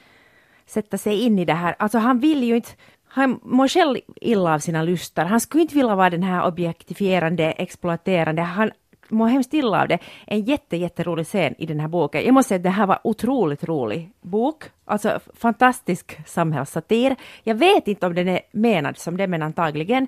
sätta 0.65 0.97
sig 0.97 1.21
in 1.21 1.39
i 1.39 1.45
det 1.45 1.53
här. 1.53 1.75
Alltså 1.79 1.97
han 1.97 2.19
vill 2.19 2.43
ju 2.43 2.55
inte, 2.55 2.69
han 3.07 3.39
mår 3.43 3.67
själv 3.67 3.97
illa 4.21 4.53
av 4.53 4.59
sina 4.59 4.83
lustar. 4.83 5.25
Han 5.25 5.39
skulle 5.39 5.61
inte 5.61 5.75
vilja 5.75 5.95
vara 5.95 6.09
den 6.09 6.23
här 6.23 6.47
objektifierande, 6.47 7.51
exploaterande. 7.51 8.41
Han 8.41 8.71
mår 9.09 9.27
hemskt 9.27 9.53
illa 9.53 9.81
av 9.81 9.87
det. 9.87 9.99
En 10.27 10.41
jätte, 10.41 10.77
jätterolig 10.77 11.25
scen 11.25 11.55
i 11.57 11.65
den 11.65 11.79
här 11.79 11.87
boken. 11.87 12.25
Jag 12.25 12.33
måste 12.33 12.47
säga 12.47 12.57
att 12.57 12.63
det 12.63 12.69
här 12.69 12.87
var 12.87 12.99
otroligt 13.03 13.63
rolig 13.63 14.11
bok. 14.21 14.63
Alltså 14.85 15.19
fantastisk 15.33 16.17
samhällssatir. 16.27 17.15
Jag 17.43 17.55
vet 17.55 17.87
inte 17.87 18.05
om 18.05 18.15
den 18.15 18.27
är 18.27 18.41
menad 18.51 18.97
som 18.97 19.17
det, 19.17 19.27
men 19.27 19.41
antagligen. 19.41 20.07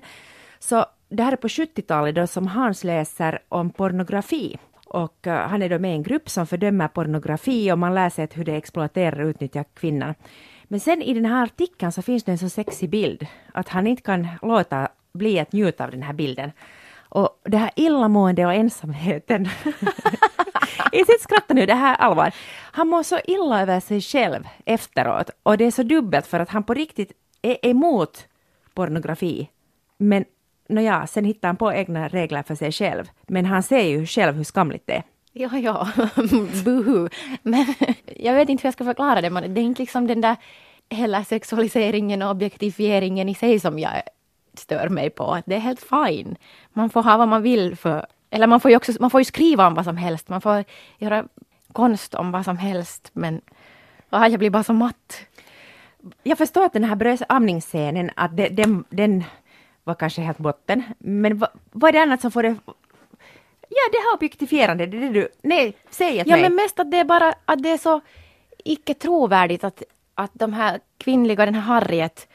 Så 0.58 0.86
det 1.12 1.22
här 1.22 1.32
är 1.32 1.36
på 1.36 1.48
70-talet 1.48 2.14
då 2.14 2.26
som 2.26 2.46
Hans 2.46 2.84
läser 2.84 3.38
om 3.48 3.70
pornografi. 3.70 4.58
Och 4.86 5.26
uh, 5.26 5.32
han 5.32 5.62
är 5.62 5.68
då 5.68 5.78
med 5.78 5.90
i 5.90 5.94
en 5.94 6.02
grupp 6.02 6.30
som 6.30 6.46
fördömer 6.46 6.88
pornografi 6.88 7.72
och 7.72 7.78
man 7.78 7.94
lär 7.94 8.10
sig 8.10 8.28
hur 8.32 8.44
det 8.44 8.56
exploaterar 8.56 9.20
och 9.20 9.28
utnyttjar 9.28 9.64
kvinnan. 9.74 10.14
Men 10.64 10.80
sen 10.80 11.02
i 11.02 11.14
den 11.14 11.24
här 11.24 11.42
artikeln 11.42 11.92
så 11.92 12.02
finns 12.02 12.24
det 12.24 12.32
en 12.32 12.38
så 12.38 12.48
sexig 12.48 12.90
bild 12.90 13.26
att 13.52 13.68
han 13.68 13.86
inte 13.86 14.02
kan 14.02 14.28
låta 14.42 14.88
bli 15.12 15.40
att 15.40 15.52
njuta 15.52 15.84
av 15.84 15.90
den 15.90 16.02
här 16.02 16.12
bilden. 16.12 16.52
Och 17.08 17.40
det 17.44 17.56
här 17.56 17.70
illamående 17.76 18.46
och 18.46 18.54
ensamheten. 18.54 19.48
inte 20.92 21.12
skratta 21.20 21.54
nu, 21.54 21.66
det 21.66 21.74
här 21.74 21.94
är 21.94 21.98
allvar. 21.98 22.34
Han 22.72 22.88
mår 22.88 23.02
så 23.02 23.18
illa 23.24 23.62
över 23.62 23.80
sig 23.80 24.00
själv 24.00 24.48
efteråt 24.64 25.30
och 25.42 25.58
det 25.58 25.64
är 25.64 25.70
så 25.70 25.82
dubbelt 25.82 26.26
för 26.26 26.40
att 26.40 26.48
han 26.48 26.64
på 26.64 26.74
riktigt 26.74 27.12
är 27.42 27.66
emot 27.66 28.26
pornografi. 28.74 29.50
Men 29.98 30.24
nåja, 30.72 31.06
sen 31.06 31.24
hittar 31.24 31.48
han 31.48 31.56
på 31.56 31.72
egna 31.72 32.08
regler 32.08 32.42
för 32.42 32.54
sig 32.54 32.72
själv. 32.72 33.10
Men 33.26 33.44
han 33.44 33.62
ser 33.62 33.82
ju 33.82 34.06
själv 34.06 34.36
hur 34.36 34.44
skamligt 34.44 34.86
det 34.86 34.92
är. 34.92 35.02
Ja, 35.32 35.58
ja, 35.58 35.88
buhu. 36.64 37.08
Men 37.42 37.74
jag 38.16 38.34
vet 38.34 38.48
inte 38.48 38.62
hur 38.62 38.66
jag 38.66 38.74
ska 38.74 38.84
förklara 38.84 39.20
det, 39.20 39.30
men 39.30 39.54
det 39.54 39.60
är 39.60 39.62
inte 39.62 39.82
liksom 39.82 40.06
den 40.06 40.20
där 40.20 40.36
hela 40.90 41.24
sexualiseringen 41.24 42.22
och 42.22 42.30
objektifieringen 42.30 43.28
i 43.28 43.34
sig 43.34 43.60
som 43.60 43.78
jag 43.78 44.02
stör 44.54 44.88
mig 44.88 45.10
på. 45.10 45.42
Det 45.46 45.54
är 45.54 45.58
helt 45.58 45.80
fine. 45.80 46.36
Man 46.72 46.90
får 46.90 47.02
ha 47.02 47.16
vad 47.16 47.28
man 47.28 47.42
vill 47.42 47.76
för, 47.76 48.06
eller 48.30 48.46
man 48.46 48.60
får 48.60 48.70
ju 48.70 48.76
också, 48.76 48.92
man 49.00 49.10
får 49.10 49.20
ju 49.20 49.24
skriva 49.24 49.66
om 49.66 49.74
vad 49.74 49.84
som 49.84 49.96
helst. 49.96 50.28
Man 50.28 50.40
får 50.40 50.64
göra 50.98 51.24
konst 51.72 52.14
om 52.14 52.32
vad 52.32 52.44
som 52.44 52.58
helst, 52.58 53.10
men 53.12 53.40
ah, 54.10 54.26
jag 54.26 54.38
blir 54.38 54.50
bara 54.50 54.62
så 54.62 54.72
matt. 54.72 55.26
Jag 56.22 56.38
förstår 56.38 56.64
att 56.64 56.72
den 56.72 56.84
här 56.84 56.96
bröstamningsscenen, 56.96 58.10
att 58.16 58.36
det, 58.36 58.48
den, 58.48 58.84
den 58.90 59.24
var 59.84 59.94
kanske 59.94 60.22
helt 60.22 60.38
botten. 60.38 60.82
Men 60.98 61.38
vad, 61.38 61.50
vad 61.72 61.88
är 61.88 61.92
det 61.92 62.02
annat 62.02 62.20
som 62.20 62.30
får 62.30 62.42
det 62.42 62.56
Ja, 63.74 63.88
det 63.92 63.98
här 63.98 64.14
objektifierande, 64.14 64.86
det 64.86 64.96
är 64.96 65.00
det 65.00 65.08
du... 65.08 65.28
Nej, 65.42 65.76
säg 65.90 66.20
att 66.20 66.26
Ja, 66.26 66.36
mig. 66.36 66.42
men 66.42 66.54
mest 66.54 66.80
att 66.80 66.90
det 66.90 66.96
är 66.96 67.04
bara 67.04 67.34
att 67.44 67.62
det 67.62 67.68
är 67.68 67.78
så 67.78 68.00
icke 68.64 68.94
trovärdigt 68.94 69.64
att, 69.64 69.82
att 70.14 70.30
de 70.34 70.52
här 70.52 70.80
kvinnliga, 70.98 71.44
den 71.44 71.54
här 71.54 71.62
Harriet, 71.62 72.28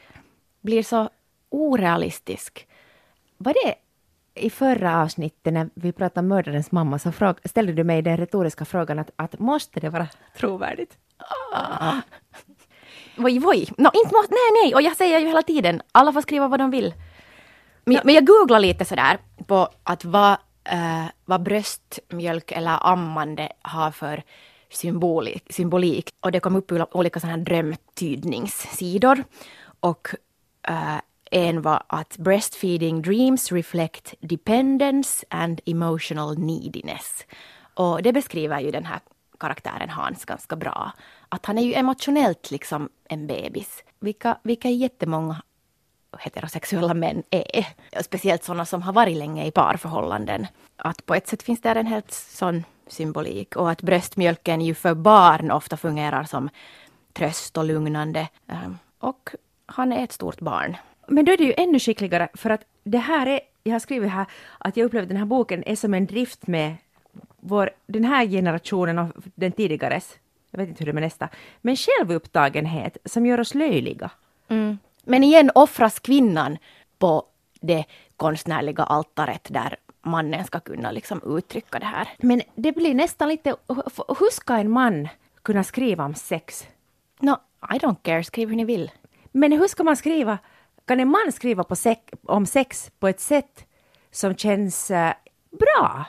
blir 0.60 0.82
så 0.82 1.08
orealistisk. 1.48 2.66
Var 3.36 3.54
det 3.64 3.74
i 4.34 4.50
förra 4.50 5.02
avsnittet 5.02 5.52
när 5.52 5.70
vi 5.74 5.92
pratade 5.92 6.20
om 6.20 6.28
mördarens 6.28 6.72
mamma 6.72 6.98
så 6.98 7.12
fråga, 7.12 7.34
ställde 7.44 7.72
du 7.72 7.84
mig 7.84 8.02
den 8.02 8.16
retoriska 8.16 8.64
frågan 8.64 8.98
att, 8.98 9.10
att 9.16 9.38
måste 9.38 9.80
det 9.80 9.88
vara 9.88 10.06
trovärdigt? 10.36 10.96
Ah. 11.52 11.94
Voj, 13.16 13.38
voj. 13.38 13.68
No, 13.76 13.90
inte 13.94 14.14
måste, 14.14 14.34
nej, 14.34 14.62
nej, 14.62 14.74
och 14.74 14.82
jag 14.82 14.96
säger 14.96 15.18
ju 15.18 15.26
hela 15.26 15.42
tiden, 15.42 15.82
alla 15.92 16.12
får 16.12 16.20
skriva 16.20 16.48
vad 16.48 16.60
de 16.60 16.70
vill. 16.70 16.94
Men, 17.88 18.00
men 18.04 18.14
jag 18.14 18.26
googlade 18.26 18.66
lite 18.66 18.84
sådär 18.84 19.18
på 19.46 19.68
att 19.82 20.04
vad, 20.04 20.32
uh, 20.72 21.06
vad 21.24 21.42
bröstmjölk 21.42 22.52
eller 22.52 22.86
ammande 22.92 23.52
har 23.62 23.90
för 23.90 24.22
symbolik, 24.70 25.44
symbolik. 25.50 26.10
Och 26.20 26.32
det 26.32 26.40
kom 26.40 26.56
upp 26.56 26.72
olika 26.92 27.20
sådana 27.20 27.36
här 27.36 27.44
drömtydningssidor. 27.44 29.24
Och 29.80 30.08
uh, 30.70 31.00
en 31.30 31.62
var 31.62 31.82
att 31.86 32.16
breastfeeding 32.16 33.02
dreams 33.02 33.52
reflect 33.52 34.14
dependence 34.20 35.26
and 35.30 35.60
emotional 35.66 36.38
neediness. 36.38 37.26
Och 37.74 38.02
det 38.02 38.12
beskriver 38.12 38.60
ju 38.60 38.70
den 38.70 38.84
här 38.84 39.00
karaktären 39.40 39.90
Hans 39.90 40.24
ganska 40.24 40.56
bra. 40.56 40.92
Att 41.28 41.46
han 41.46 41.58
är 41.58 41.62
ju 41.62 41.74
emotionellt 41.74 42.50
liksom 42.50 42.88
en 43.08 43.26
bebis. 43.26 43.84
Vilka, 44.00 44.38
vilka 44.42 44.68
jättemånga 44.68 45.42
heterosexuella 46.18 46.94
män 46.94 47.22
är. 47.30 47.66
Speciellt 48.02 48.44
sådana 48.44 48.64
som 48.64 48.82
har 48.82 48.92
varit 48.92 49.16
länge 49.16 49.46
i 49.46 49.50
parförhållanden. 49.50 50.46
Att 50.76 51.06
på 51.06 51.14
ett 51.14 51.28
sätt 51.28 51.42
finns 51.42 51.60
det 51.60 51.70
en 51.70 51.86
helt 51.86 52.12
sån 52.12 52.64
symbolik 52.86 53.56
och 53.56 53.70
att 53.70 53.82
bröstmjölken 53.82 54.60
ju 54.60 54.74
för 54.74 54.94
barn 54.94 55.50
ofta 55.50 55.76
fungerar 55.76 56.24
som 56.24 56.50
tröst 57.12 57.56
och 57.56 57.64
lugnande. 57.64 58.28
Ehm, 58.48 58.78
och 58.98 59.30
han 59.66 59.92
är 59.92 60.04
ett 60.04 60.12
stort 60.12 60.40
barn. 60.40 60.76
Men 61.06 61.24
då 61.24 61.32
är 61.32 61.36
det 61.36 61.44
ju 61.44 61.54
ännu 61.56 61.78
skickligare 61.78 62.28
för 62.34 62.50
att 62.50 62.64
det 62.84 62.98
här 62.98 63.26
är, 63.26 63.40
jag 63.62 63.72
har 63.72 63.80
skrivit 63.80 64.10
här 64.10 64.26
att 64.58 64.76
jag 64.76 64.84
upplevde 64.84 65.08
den 65.08 65.16
här 65.16 65.24
boken 65.24 65.64
är 65.66 65.76
som 65.76 65.94
en 65.94 66.06
drift 66.06 66.46
med 66.46 66.76
vår, 67.40 67.70
den 67.86 68.04
här 68.04 68.26
generationen 68.26 68.98
och 68.98 69.12
den 69.34 69.52
tidigares, 69.52 70.18
jag 70.50 70.58
vet 70.58 70.68
inte 70.68 70.78
hur 70.78 70.86
det 70.86 70.90
är 70.90 70.94
med 70.94 71.02
nästa, 71.02 71.28
men 71.60 71.76
självupptagenhet 71.76 72.96
som 73.04 73.26
gör 73.26 73.40
oss 73.40 73.54
löjliga. 73.54 74.10
Mm. 74.48 74.78
Men 75.08 75.24
igen 75.24 75.50
offras 75.54 75.98
kvinnan 75.98 76.58
på 76.98 77.24
det 77.60 77.84
konstnärliga 78.16 78.82
altaret 78.82 79.46
där 79.50 79.76
mannen 80.02 80.44
ska 80.44 80.60
kunna 80.60 80.90
liksom 80.90 81.38
uttrycka 81.38 81.78
det 81.78 81.86
här. 81.86 82.08
Men 82.18 82.42
det 82.54 82.72
blir 82.72 82.94
nästan 82.94 83.28
lite, 83.28 83.56
hur 84.18 84.30
ska 84.30 84.54
en 84.54 84.70
man 84.70 85.08
kunna 85.42 85.64
skriva 85.64 86.04
om 86.04 86.14
sex? 86.14 86.66
No, 87.20 87.36
I 87.74 87.78
don't 87.78 88.02
care, 88.02 88.24
skriv 88.24 88.48
hur 88.48 88.56
ni 88.56 88.64
vill. 88.64 88.90
Men 89.32 89.52
hur 89.52 89.68
ska 89.68 89.84
man 89.84 89.96
skriva? 89.96 90.38
Kan 90.84 91.00
en 91.00 91.08
man 91.08 91.32
skriva 91.32 91.64
på 91.64 91.76
sex, 91.76 92.02
om 92.26 92.46
sex 92.46 92.90
på 92.98 93.08
ett 93.08 93.20
sätt 93.20 93.64
som 94.10 94.36
känns 94.36 94.90
uh, 94.90 95.10
bra? 95.50 96.04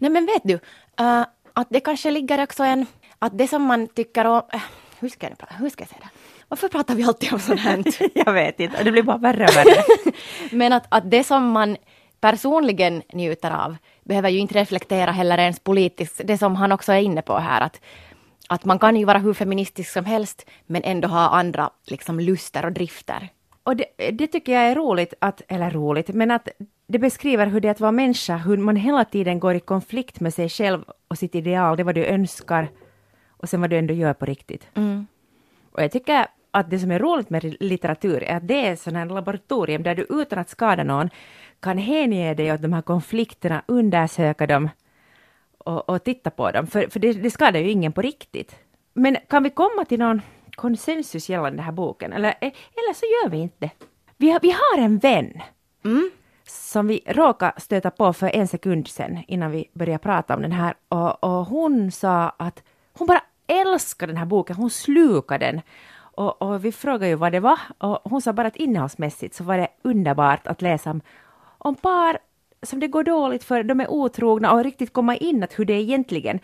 Nej 0.00 0.10
men 0.10 0.26
vet 0.26 0.42
du, 0.44 0.54
uh, 0.54 1.24
att 1.52 1.68
det 1.70 1.80
kanske 1.80 2.10
ligger 2.10 2.42
också 2.42 2.62
en... 2.62 2.86
Att 3.18 3.38
det 3.38 3.48
som 3.48 3.62
man 3.62 3.88
tycker 3.88 4.24
om... 4.24 4.42
Uh, 4.54 4.60
hur, 4.98 5.08
ska 5.08 5.28
jag, 5.28 5.36
hur 5.58 5.70
ska 5.70 5.82
jag 5.82 5.88
säga 5.88 6.00
det? 6.02 6.23
Varför 6.48 6.68
pratar 6.68 6.94
vi 6.94 7.04
alltid 7.04 7.32
om 7.32 7.38
sånt 7.38 7.60
här? 7.60 7.84
jag 8.14 8.32
vet 8.32 8.60
inte, 8.60 8.82
det 8.82 8.92
blir 8.92 9.02
bara 9.02 9.18
värre 9.18 9.44
och 9.44 9.56
värre. 9.56 9.84
men 10.50 10.72
att, 10.72 10.86
att 10.88 11.10
det 11.10 11.24
som 11.24 11.50
man 11.50 11.76
personligen 12.20 13.02
njuter 13.12 13.50
av 13.50 13.76
behöver 14.04 14.28
ju 14.28 14.38
inte 14.38 14.54
reflektera 14.54 15.10
heller 15.10 15.38
ens 15.38 15.60
politiskt, 15.60 16.20
det 16.24 16.38
som 16.38 16.56
han 16.56 16.72
också 16.72 16.92
är 16.92 17.00
inne 17.00 17.22
på 17.22 17.38
här, 17.38 17.60
att, 17.60 17.80
att 18.48 18.64
man 18.64 18.78
kan 18.78 18.96
ju 18.96 19.04
vara 19.04 19.18
hur 19.18 19.34
feministisk 19.34 19.92
som 19.92 20.04
helst, 20.04 20.46
men 20.66 20.82
ändå 20.84 21.08
ha 21.08 21.28
andra 21.28 21.70
liksom, 21.86 22.20
luster 22.20 22.64
och 22.64 22.72
drifter. 22.72 23.28
Och 23.62 23.76
det, 23.76 23.84
det, 24.12 24.26
tycker 24.26 24.52
jag 24.52 24.62
är 24.62 24.74
roligt, 24.74 25.14
att, 25.18 25.42
eller 25.48 25.70
roligt, 25.70 26.08
men 26.08 26.30
att 26.30 26.48
det 26.86 26.98
beskriver 26.98 27.46
hur 27.46 27.60
det 27.60 27.68
är 27.68 27.72
att 27.72 27.80
vara 27.80 27.92
människa, 27.92 28.36
hur 28.36 28.56
man 28.56 28.76
hela 28.76 29.04
tiden 29.04 29.40
går 29.40 29.54
i 29.54 29.60
konflikt 29.60 30.20
med 30.20 30.34
sig 30.34 30.48
själv 30.48 30.84
och 31.08 31.18
sitt 31.18 31.34
ideal, 31.34 31.76
det 31.76 31.84
vad 31.84 31.94
du 31.94 32.04
önskar 32.04 32.68
och 33.28 33.48
sen 33.48 33.60
vad 33.60 33.70
du 33.70 33.78
ändå 33.78 33.94
gör 33.94 34.14
på 34.14 34.26
riktigt. 34.26 34.66
Mm. 34.74 35.06
Och 35.74 35.82
jag 35.82 35.92
tycker 35.92 36.26
att 36.50 36.70
det 36.70 36.78
som 36.78 36.90
är 36.90 36.98
roligt 36.98 37.30
med 37.30 37.56
litteratur 37.60 38.22
är 38.22 38.36
att 38.36 38.48
det 38.48 38.66
är 38.66 38.76
sån 38.76 38.96
här 38.96 39.06
laboratorium 39.06 39.82
där 39.82 39.94
du 39.94 40.06
utan 40.10 40.38
att 40.38 40.48
skada 40.48 40.84
någon 40.84 41.10
kan 41.60 41.78
hänge 41.78 42.34
dig 42.34 42.52
åt 42.52 42.62
de 42.62 42.72
här 42.72 42.82
konflikterna, 42.82 43.62
undersöka 43.66 44.46
dem 44.46 44.68
och, 45.58 45.88
och 45.88 46.04
titta 46.04 46.30
på 46.30 46.50
dem, 46.50 46.66
för, 46.66 46.86
för 46.88 47.00
det, 47.00 47.12
det 47.12 47.30
skadar 47.30 47.60
ju 47.60 47.70
ingen 47.70 47.92
på 47.92 48.02
riktigt. 48.02 48.56
Men 48.94 49.16
kan 49.28 49.42
vi 49.42 49.50
komma 49.50 49.84
till 49.84 49.98
någon 49.98 50.22
konsensus 50.54 51.28
gällande 51.28 51.56
den 51.56 51.64
här 51.64 51.72
boken, 51.72 52.12
eller, 52.12 52.34
eller 52.40 52.94
så 52.94 53.06
gör 53.06 53.30
vi 53.30 53.36
inte 53.36 53.70
vi 54.16 54.30
har, 54.30 54.40
vi 54.40 54.50
har 54.50 54.84
en 54.84 54.98
vän 54.98 55.40
mm. 55.84 56.10
som 56.46 56.86
vi 56.86 57.00
råkade 57.06 57.60
stöta 57.60 57.90
på 57.90 58.12
för 58.12 58.36
en 58.36 58.48
sekund 58.48 58.88
sedan 58.88 59.18
innan 59.28 59.50
vi 59.50 59.70
började 59.72 59.98
prata 59.98 60.34
om 60.34 60.42
den 60.42 60.52
här 60.52 60.74
och, 60.88 61.24
och 61.24 61.46
hon 61.46 61.90
sa 61.90 62.28
att 62.28 62.62
hon 62.92 63.06
bara 63.06 63.22
älskar 63.46 64.06
den 64.06 64.16
här 64.16 64.26
boken, 64.26 64.56
hon 64.56 64.70
slukar 64.70 65.38
den. 65.38 65.60
Och, 65.96 66.42
och, 66.42 66.64
vi 66.64 66.72
frågade 66.72 67.08
ju 67.08 67.14
vad 67.14 67.32
det 67.32 67.40
var 67.40 67.58
och 67.78 68.00
hon 68.04 68.22
sa 68.22 68.32
bara 68.32 68.48
att 68.48 68.56
innehållsmässigt 68.56 69.34
så 69.34 69.44
var 69.44 69.58
det 69.58 69.68
underbart 69.82 70.46
att 70.46 70.62
läsa 70.62 70.90
om, 70.90 71.00
om 71.58 71.74
par 71.74 72.18
som 72.62 72.80
det 72.80 72.88
går 72.88 73.04
dåligt 73.04 73.44
för, 73.44 73.62
de 73.62 73.80
är 73.80 73.90
otrogna 73.90 74.52
och 74.52 74.64
riktigt 74.64 74.92
komma 74.92 75.16
in 75.16 75.42
att 75.42 75.58
hur 75.58 75.64
det 75.64 75.72
är 75.72 75.80
egentligen 75.80 76.40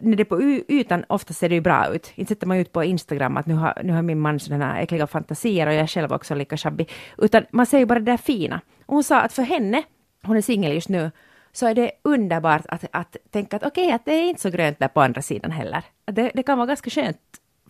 när 0.00 0.16
det 0.16 0.22
är 0.22 0.24
på 0.24 0.42
ytan 0.68 1.04
ofta 1.08 1.34
ser 1.34 1.48
det 1.48 1.54
ju 1.54 1.60
bra 1.60 1.86
ut. 1.94 2.12
Inte 2.14 2.34
sätter 2.34 2.46
man 2.46 2.56
ut 2.56 2.72
på 2.72 2.84
Instagram 2.84 3.36
att 3.36 3.46
nu 3.46 3.54
har, 3.54 3.80
nu 3.84 3.92
har 3.92 4.02
min 4.02 4.20
man 4.20 4.40
sådana 4.40 4.80
äckliga 4.80 5.06
fantasier 5.06 5.66
och 5.66 5.72
jag 5.72 5.82
är 5.82 5.86
själv 5.86 6.12
också 6.12 6.34
lika 6.34 6.56
shabby. 6.56 6.86
Utan 7.18 7.46
man 7.50 7.66
ser 7.66 7.78
ju 7.78 7.86
bara 7.86 7.98
det 7.98 8.12
där 8.12 8.16
fina. 8.16 8.60
Och 8.86 8.94
hon 8.94 9.04
sa 9.04 9.20
att 9.20 9.32
för 9.32 9.42
henne, 9.42 9.82
hon 10.22 10.36
är 10.36 10.40
singel 10.40 10.72
just 10.72 10.88
nu, 10.88 11.10
så 11.58 11.66
är 11.66 11.74
det 11.74 11.90
underbart 12.02 12.66
att, 12.68 12.84
att 12.92 13.16
tänka 13.30 13.56
att 13.56 13.62
okej, 13.62 13.84
okay, 13.84 13.94
att 13.94 14.04
det 14.04 14.12
är 14.12 14.28
inte 14.28 14.40
så 14.40 14.50
grönt 14.50 14.78
där 14.78 14.88
på 14.88 15.00
andra 15.00 15.22
sidan 15.22 15.50
heller. 15.50 15.82
Det, 16.04 16.30
det 16.34 16.42
kan 16.42 16.58
vara 16.58 16.66
ganska 16.66 16.90
skönt 16.90 17.20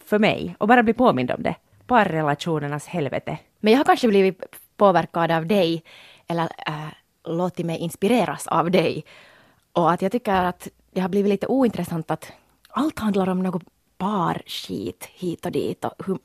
för 0.04 0.18
mig 0.18 0.56
att 0.60 0.68
bara 0.68 0.82
bli 0.82 0.92
påmind 0.92 1.30
om 1.30 1.42
det. 1.42 1.54
Parrelationernas 1.86 2.86
helvete. 2.86 3.38
Men 3.60 3.72
jag 3.72 3.80
har 3.80 3.84
kanske 3.84 4.08
blivit 4.08 4.44
påverkad 4.76 5.30
av 5.30 5.46
dig, 5.46 5.82
eller 6.26 6.48
äh, 6.66 6.88
låtit 7.24 7.66
mig 7.66 7.78
inspireras 7.78 8.46
av 8.46 8.70
dig. 8.70 9.04
Och 9.72 9.92
att 9.92 10.02
jag 10.02 10.12
tycker 10.12 10.44
att 10.44 10.68
det 10.92 11.00
har 11.00 11.08
blivit 11.08 11.30
lite 11.30 11.46
ointressant 11.46 12.10
att 12.10 12.32
allt 12.68 12.98
handlar 12.98 13.28
om 13.28 13.42
något 13.42 13.62
parskit 13.98 15.08
hit 15.14 15.46
och 15.46 15.52
dit. 15.52 15.84
Och 15.84 16.06
hur, 16.06 16.18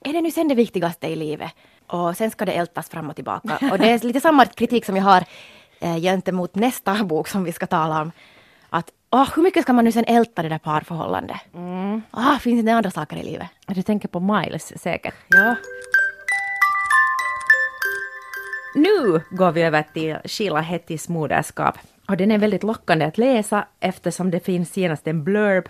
är 0.00 0.12
det 0.12 0.20
nu 0.20 0.30
sen 0.30 0.48
det 0.48 0.54
viktigaste 0.54 1.06
i 1.06 1.16
livet? 1.16 1.52
Och 1.86 2.16
sen 2.16 2.30
ska 2.30 2.44
det 2.44 2.52
ältas 2.52 2.88
fram 2.88 3.10
och 3.10 3.14
tillbaka. 3.14 3.58
Och 3.72 3.78
det 3.78 3.90
är 3.90 4.06
lite 4.06 4.20
samma 4.20 4.46
kritik 4.46 4.84
som 4.84 4.96
jag 4.96 5.04
har 5.04 5.24
eh, 5.82 5.96
gentemot 5.96 6.54
nästa 6.54 7.04
bok 7.04 7.28
som 7.28 7.44
vi 7.44 7.52
ska 7.52 7.66
tala 7.66 8.02
om. 8.02 8.12
Att 8.70 8.90
oh, 9.10 9.28
hur 9.36 9.42
mycket 9.42 9.62
ska 9.62 9.72
man 9.72 9.84
nu 9.84 9.92
sen 9.92 10.04
älta 10.04 10.42
det 10.42 10.48
där 10.48 10.58
parförhållandet? 10.58 11.40
Mm. 11.54 12.02
Oh, 12.12 12.38
finns 12.38 12.64
det 12.64 12.72
andra 12.72 12.90
saker 12.90 13.16
i 13.16 13.22
livet? 13.22 13.48
Du 13.66 13.82
tänker 13.82 14.08
på 14.08 14.20
Miles 14.20 14.82
säkert? 14.82 15.14
Ja. 15.28 15.54
Nu 18.74 19.20
går 19.30 19.52
vi 19.52 19.62
över 19.62 19.82
till 19.82 20.16
Sheila 20.24 20.60
Hettys 20.60 21.08
moderskap. 21.08 21.78
Och 22.08 22.16
den 22.16 22.30
är 22.30 22.38
väldigt 22.38 22.62
lockande 22.62 23.04
att 23.04 23.18
läsa 23.18 23.66
eftersom 23.80 24.30
det 24.30 24.40
finns 24.40 24.76
genast 24.76 25.06
en 25.06 25.24
blurb 25.24 25.68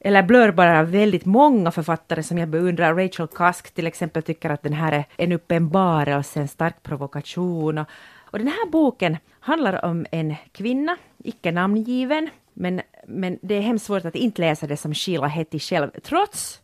eller 0.00 0.22
blurbar 0.22 0.66
av 0.66 0.90
väldigt 0.90 1.24
många 1.24 1.70
författare 1.70 2.22
som 2.22 2.38
jag 2.38 2.48
beundrar. 2.48 2.94
Rachel 2.94 3.26
Cusk 3.26 3.74
till 3.74 3.86
exempel 3.86 4.22
tycker 4.22 4.50
att 4.50 4.62
den 4.62 4.72
här 4.72 4.92
är 4.92 5.04
en 5.16 5.32
uppenbarelse, 5.32 6.40
en 6.40 6.48
stark 6.48 6.82
provokation. 6.82 7.78
Och, 7.78 7.86
och 8.30 8.38
den 8.38 8.48
här 8.48 8.70
boken 8.70 9.16
handlar 9.40 9.84
om 9.84 10.06
en 10.10 10.34
kvinna, 10.52 10.96
icke 11.18 11.52
namngiven, 11.52 12.28
men, 12.52 12.80
men 13.06 13.38
det 13.42 13.54
är 13.54 13.60
hemskt 13.60 13.86
svårt 13.86 14.04
att 14.04 14.14
inte 14.14 14.40
läsa 14.40 14.66
det 14.66 14.76
som 14.76 14.94
Sheila 14.94 15.26
Hetty 15.26 15.58
själv, 15.58 15.90
trots 16.02 16.60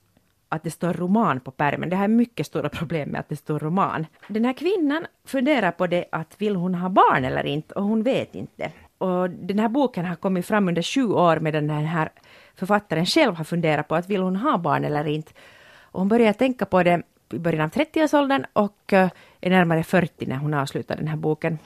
att 0.48 0.62
det 0.62 0.70
står 0.70 0.92
roman 0.92 1.40
på 1.40 1.50
pärmen. 1.50 1.90
Det 1.90 1.96
här 1.96 2.04
är 2.04 2.08
mycket 2.08 2.46
stora 2.46 2.68
problem 2.68 3.08
med 3.08 3.20
att 3.20 3.28
det 3.28 3.36
står 3.36 3.58
roman. 3.58 4.06
Den 4.28 4.44
här 4.44 4.52
kvinnan 4.52 5.06
funderar 5.24 5.70
på 5.70 5.86
det 5.86 6.04
att 6.12 6.40
vill 6.40 6.56
hon 6.56 6.74
ha 6.74 6.88
barn 6.88 7.24
eller 7.24 7.46
inte 7.46 7.74
och 7.74 7.82
hon 7.82 8.02
vet 8.02 8.34
inte. 8.34 8.72
Och 8.98 9.30
den 9.30 9.58
här 9.58 9.68
boken 9.68 10.04
har 10.04 10.16
kommit 10.16 10.46
fram 10.46 10.68
under 10.68 10.82
sju 10.82 11.06
år 11.06 11.40
medan 11.40 11.66
den 11.66 11.86
här 11.86 12.10
författaren 12.54 13.06
själv 13.06 13.34
har 13.34 13.44
funderat 13.44 13.88
på 13.88 13.94
att 13.94 14.08
vill 14.08 14.22
hon 14.22 14.36
ha 14.36 14.58
barn 14.58 14.84
eller 14.84 15.06
inte. 15.06 15.32
Och 15.80 16.00
hon 16.00 16.08
börjar 16.08 16.32
tänka 16.32 16.64
på 16.64 16.82
det 16.82 17.02
i 17.32 17.38
början 17.38 17.64
av 17.64 17.70
30-årsåldern 17.70 18.44
och 18.52 18.92
eh, 18.92 19.08
är 19.40 19.50
närmare 19.50 19.82
40 19.82 20.26
när 20.26 20.36
hon 20.36 20.54
avslutar 20.54 20.96
den 20.96 21.08
här 21.08 21.16
boken. 21.16 21.58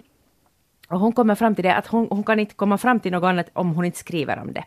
Och 0.88 1.01
hon 1.01 1.12
kommer 1.12 1.35
fram 1.35 1.55
till 1.55 1.64
det 1.64 1.75
att 1.75 1.87
hon, 1.87 2.09
hon 2.11 2.25
kan 2.25 2.40
inte 2.40 2.55
komma 2.55 2.79
fram 2.79 3.01
till 3.01 3.12
något 3.12 3.29
annat 3.29 3.51
om 3.53 3.75
hon 3.75 3.85
inte 3.85 3.99
skriver 3.99 4.38
om 4.38 4.53
det. 4.53 4.64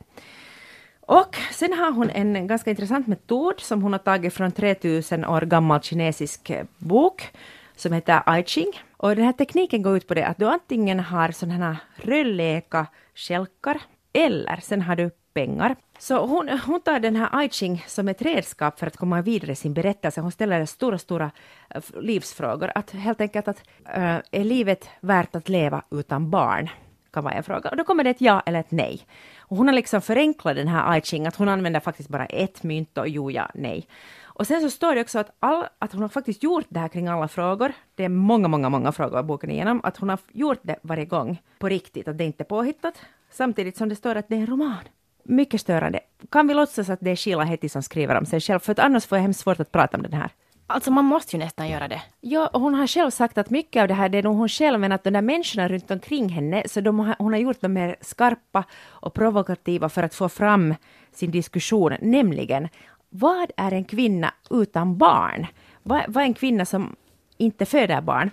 Och 1.02 1.36
sen 1.52 1.74
har 1.74 1.92
hon 1.92 2.10
en 2.10 2.48
ganska 2.48 2.70
intressant 2.70 3.08
metod 3.08 3.60
som 3.60 3.82
hon 3.82 3.92
har 3.92 4.00
tagit 4.00 4.34
från 4.34 4.52
3000 4.52 5.26
år 5.26 5.42
gammal 5.42 5.82
kinesisk 5.82 6.50
eh, 6.50 6.66
bok 6.78 7.32
som 7.76 7.94
heter 7.94 8.40
I 8.40 8.44
Ching. 8.44 8.72
Och 8.98 9.16
den 9.16 9.26
här 9.26 9.34
tekniken 9.34 9.82
går 9.82 9.98
ut 9.98 10.08
på 10.08 10.14
det 10.14 10.28
att 10.28 10.38
du 10.38 10.46
antingen 10.46 11.00
har 11.00 11.32
sådana 11.32 11.56
här 11.66 11.78
rödleka 11.96 12.88
skälkar 13.16 13.82
eller 14.14 14.60
sen 14.62 14.82
har 14.82 14.96
du 14.96 15.10
pengar. 15.34 15.76
Så 16.00 16.26
hon, 16.26 16.50
hon 16.50 16.82
tar 16.82 17.00
den 17.00 17.16
här 17.16 17.30
Aiching 17.32 17.78
Ching 17.78 17.86
som 17.88 18.08
ett 18.08 18.22
redskap 18.22 18.80
för 18.80 18.88
att 18.88 18.98
komma 18.98 19.22
vidare 19.22 19.52
i 19.52 19.56
sin 19.56 19.74
berättelse. 19.74 20.22
Hon 20.22 20.32
ställer 20.32 20.66
stora, 20.66 20.98
stora 20.98 21.32
eh, 21.70 21.82
livsfrågor. 22.02 22.72
Att 22.76 22.92
helt 22.92 23.22
enkelt 23.22 23.48
att 23.48 23.64
äh, 23.86 24.18
är 24.32 24.44
livet 24.44 24.90
värt 25.02 25.36
att 25.36 25.50
leva 25.50 25.84
utan 25.92 26.30
barn? 26.30 26.70
Kan 27.12 27.24
vara 27.24 27.34
en 27.34 27.44
fråga. 27.44 27.70
Och 27.70 27.78
då 27.78 27.84
kommer 27.84 28.04
det 28.04 28.10
ett 28.10 28.22
ja 28.22 28.44
eller 28.46 28.60
ett 28.60 28.72
nej. 28.72 29.06
Och 29.38 29.58
hon 29.58 29.68
har 29.68 29.76
liksom 29.76 30.02
förenklat 30.02 30.56
den 30.56 30.68
här 30.68 30.92
Aiching, 30.92 31.04
Ching, 31.04 31.28
att 31.28 31.36
hon 31.36 31.50
använder 31.50 31.80
faktiskt 31.80 32.10
bara 32.10 32.26
ett 32.26 32.64
mynt 32.64 32.98
och 32.98 33.08
jo, 33.08 33.32
ja, 33.32 33.50
nej. 33.54 33.88
Och 34.36 34.48
sen 34.48 34.62
så 34.62 34.70
står 34.70 34.96
det 34.96 35.02
också 35.02 35.20
att, 35.20 35.36
all, 35.40 35.66
att 35.80 35.94
hon 35.94 36.02
har 36.02 36.10
faktiskt 36.10 36.44
gjort 36.44 36.66
det 36.70 36.80
här 36.80 36.88
kring 36.88 37.08
alla 37.08 37.28
frågor. 37.28 37.74
Det 37.96 38.04
är 38.06 38.10
många, 38.10 38.48
många, 38.48 38.70
många 38.70 38.92
frågor 38.92 39.18
av 39.18 39.26
boken 39.26 39.52
igenom. 39.52 39.82
Att 39.84 39.98
hon 39.98 40.10
har 40.10 40.20
gjort 40.32 40.60
det 40.62 40.80
varje 40.82 41.06
gång 41.06 41.42
på 41.60 41.70
riktigt, 41.70 42.08
att 42.08 42.18
det 42.18 42.24
inte 42.24 42.44
är 42.44 42.46
påhittat. 42.46 42.94
Samtidigt 43.30 43.78
som 43.78 43.90
det 43.90 43.96
står 43.96 44.16
att 44.16 44.30
det 44.30 44.36
är 44.36 44.40
en 44.40 44.48
roman. 44.48 44.84
Mycket 45.24 45.62
störande. 45.62 46.00
Kan 46.32 46.48
vi 46.48 46.54
låtsas 46.54 46.90
att 46.90 47.00
det 47.02 47.12
är 47.12 47.16
Sheila 47.16 47.44
Hetty 47.44 47.70
som 47.70 47.84
skriver 47.84 48.16
om 48.16 48.26
sig 48.26 48.40
själv? 48.40 48.60
För 48.60 48.72
att 48.72 48.80
annars 48.80 49.06
får 49.06 49.18
jag 49.18 49.24
hemskt 49.24 49.40
svårt 49.40 49.60
att 49.60 49.72
prata 49.72 49.98
om 49.98 50.04
den 50.04 50.14
här. 50.14 50.30
Alltså 50.68 50.92
man 50.92 51.06
måste 51.06 51.36
ju 51.36 51.44
nästan 51.44 51.70
göra 51.70 51.88
det. 51.88 52.02
Ja, 52.22 52.50
hon 52.54 52.74
har 52.74 52.88
själv 52.88 53.10
sagt 53.10 53.38
att 53.38 53.50
mycket 53.50 53.82
av 53.82 53.88
det 53.88 53.94
här 53.94 54.10
det 54.10 54.18
är 54.18 54.24
nog 54.24 54.38
hon 54.38 54.50
själv, 54.50 54.80
men 54.80 54.92
att 54.92 55.04
de 55.04 55.12
där 55.12 55.22
människorna 55.22 55.68
runt 55.68 55.92
omkring 55.92 56.30
henne, 56.30 56.64
så 56.66 56.82
de 56.82 57.16
hon 57.20 57.34
har 57.34 57.40
gjort 57.40 57.62
dem 57.62 57.74
mer 57.74 57.96
skarpa 58.02 58.64
och 58.88 59.14
provokativa 59.14 59.90
för 59.90 60.04
att 60.04 60.16
få 60.16 60.30
fram 60.30 60.76
sin 61.12 61.32
diskussion, 61.32 61.94
nämligen 62.02 62.70
vad 63.10 63.52
är 63.58 63.72
en 63.72 63.86
kvinna 63.86 64.34
utan 64.50 64.98
barn? 64.98 65.48
Vad, 65.84 66.04
vad 66.08 66.24
är 66.24 66.28
en 66.28 66.34
kvinna 66.34 66.66
som 66.66 66.96
inte 67.38 67.66
föder 67.66 68.02
barn? 68.02 68.32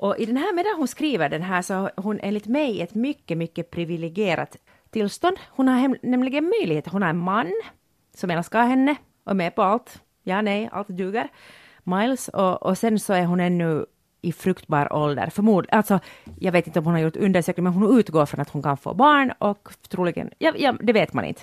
Och 0.00 0.18
i 0.18 0.26
den 0.26 0.36
här, 0.36 0.54
medan 0.54 0.74
hon 0.76 0.88
skriver 0.88 1.28
den 1.28 1.42
här 1.42 1.62
så 1.62 1.90
hon 1.96 2.20
enligt 2.22 2.46
mig 2.46 2.82
ett 2.82 2.94
mycket, 2.94 3.38
mycket 3.38 3.70
privilegierat 3.70 4.56
tillstånd. 4.90 5.36
Hon 5.48 5.68
har 5.68 5.78
hem, 5.78 5.96
nämligen 6.02 6.52
möjlighet, 6.60 6.88
hon 6.88 7.02
har 7.02 7.10
en 7.10 7.18
man 7.18 7.52
som 8.14 8.30
älskar 8.30 8.66
henne 8.66 8.96
och 9.24 9.30
är 9.30 9.34
med 9.34 9.54
på 9.54 9.62
allt. 9.62 10.02
Ja, 10.22 10.42
nej, 10.42 10.68
allt 10.72 10.88
duger. 10.88 11.28
Miles 11.82 12.28
och, 12.28 12.62
och 12.62 12.78
sen 12.78 12.98
så 12.98 13.12
är 13.12 13.24
hon 13.24 13.40
ännu 13.40 13.86
i 14.20 14.32
fruktbar 14.32 14.92
ålder. 14.92 15.30
Förmodligen, 15.30 15.76
alltså, 15.76 16.00
jag 16.40 16.52
vet 16.52 16.66
inte 16.66 16.78
om 16.78 16.84
hon 16.84 16.94
har 16.94 17.00
gjort 17.00 17.16
undersökning, 17.16 17.64
men 17.64 17.72
hon 17.72 17.98
utgår 17.98 18.26
från 18.26 18.40
att 18.40 18.50
hon 18.50 18.62
kan 18.62 18.76
få 18.76 18.94
barn 18.94 19.32
och 19.38 19.68
troligen, 19.88 20.30
ja, 20.38 20.52
ja 20.56 20.74
det 20.80 20.92
vet 20.92 21.12
man 21.12 21.24
inte. 21.24 21.42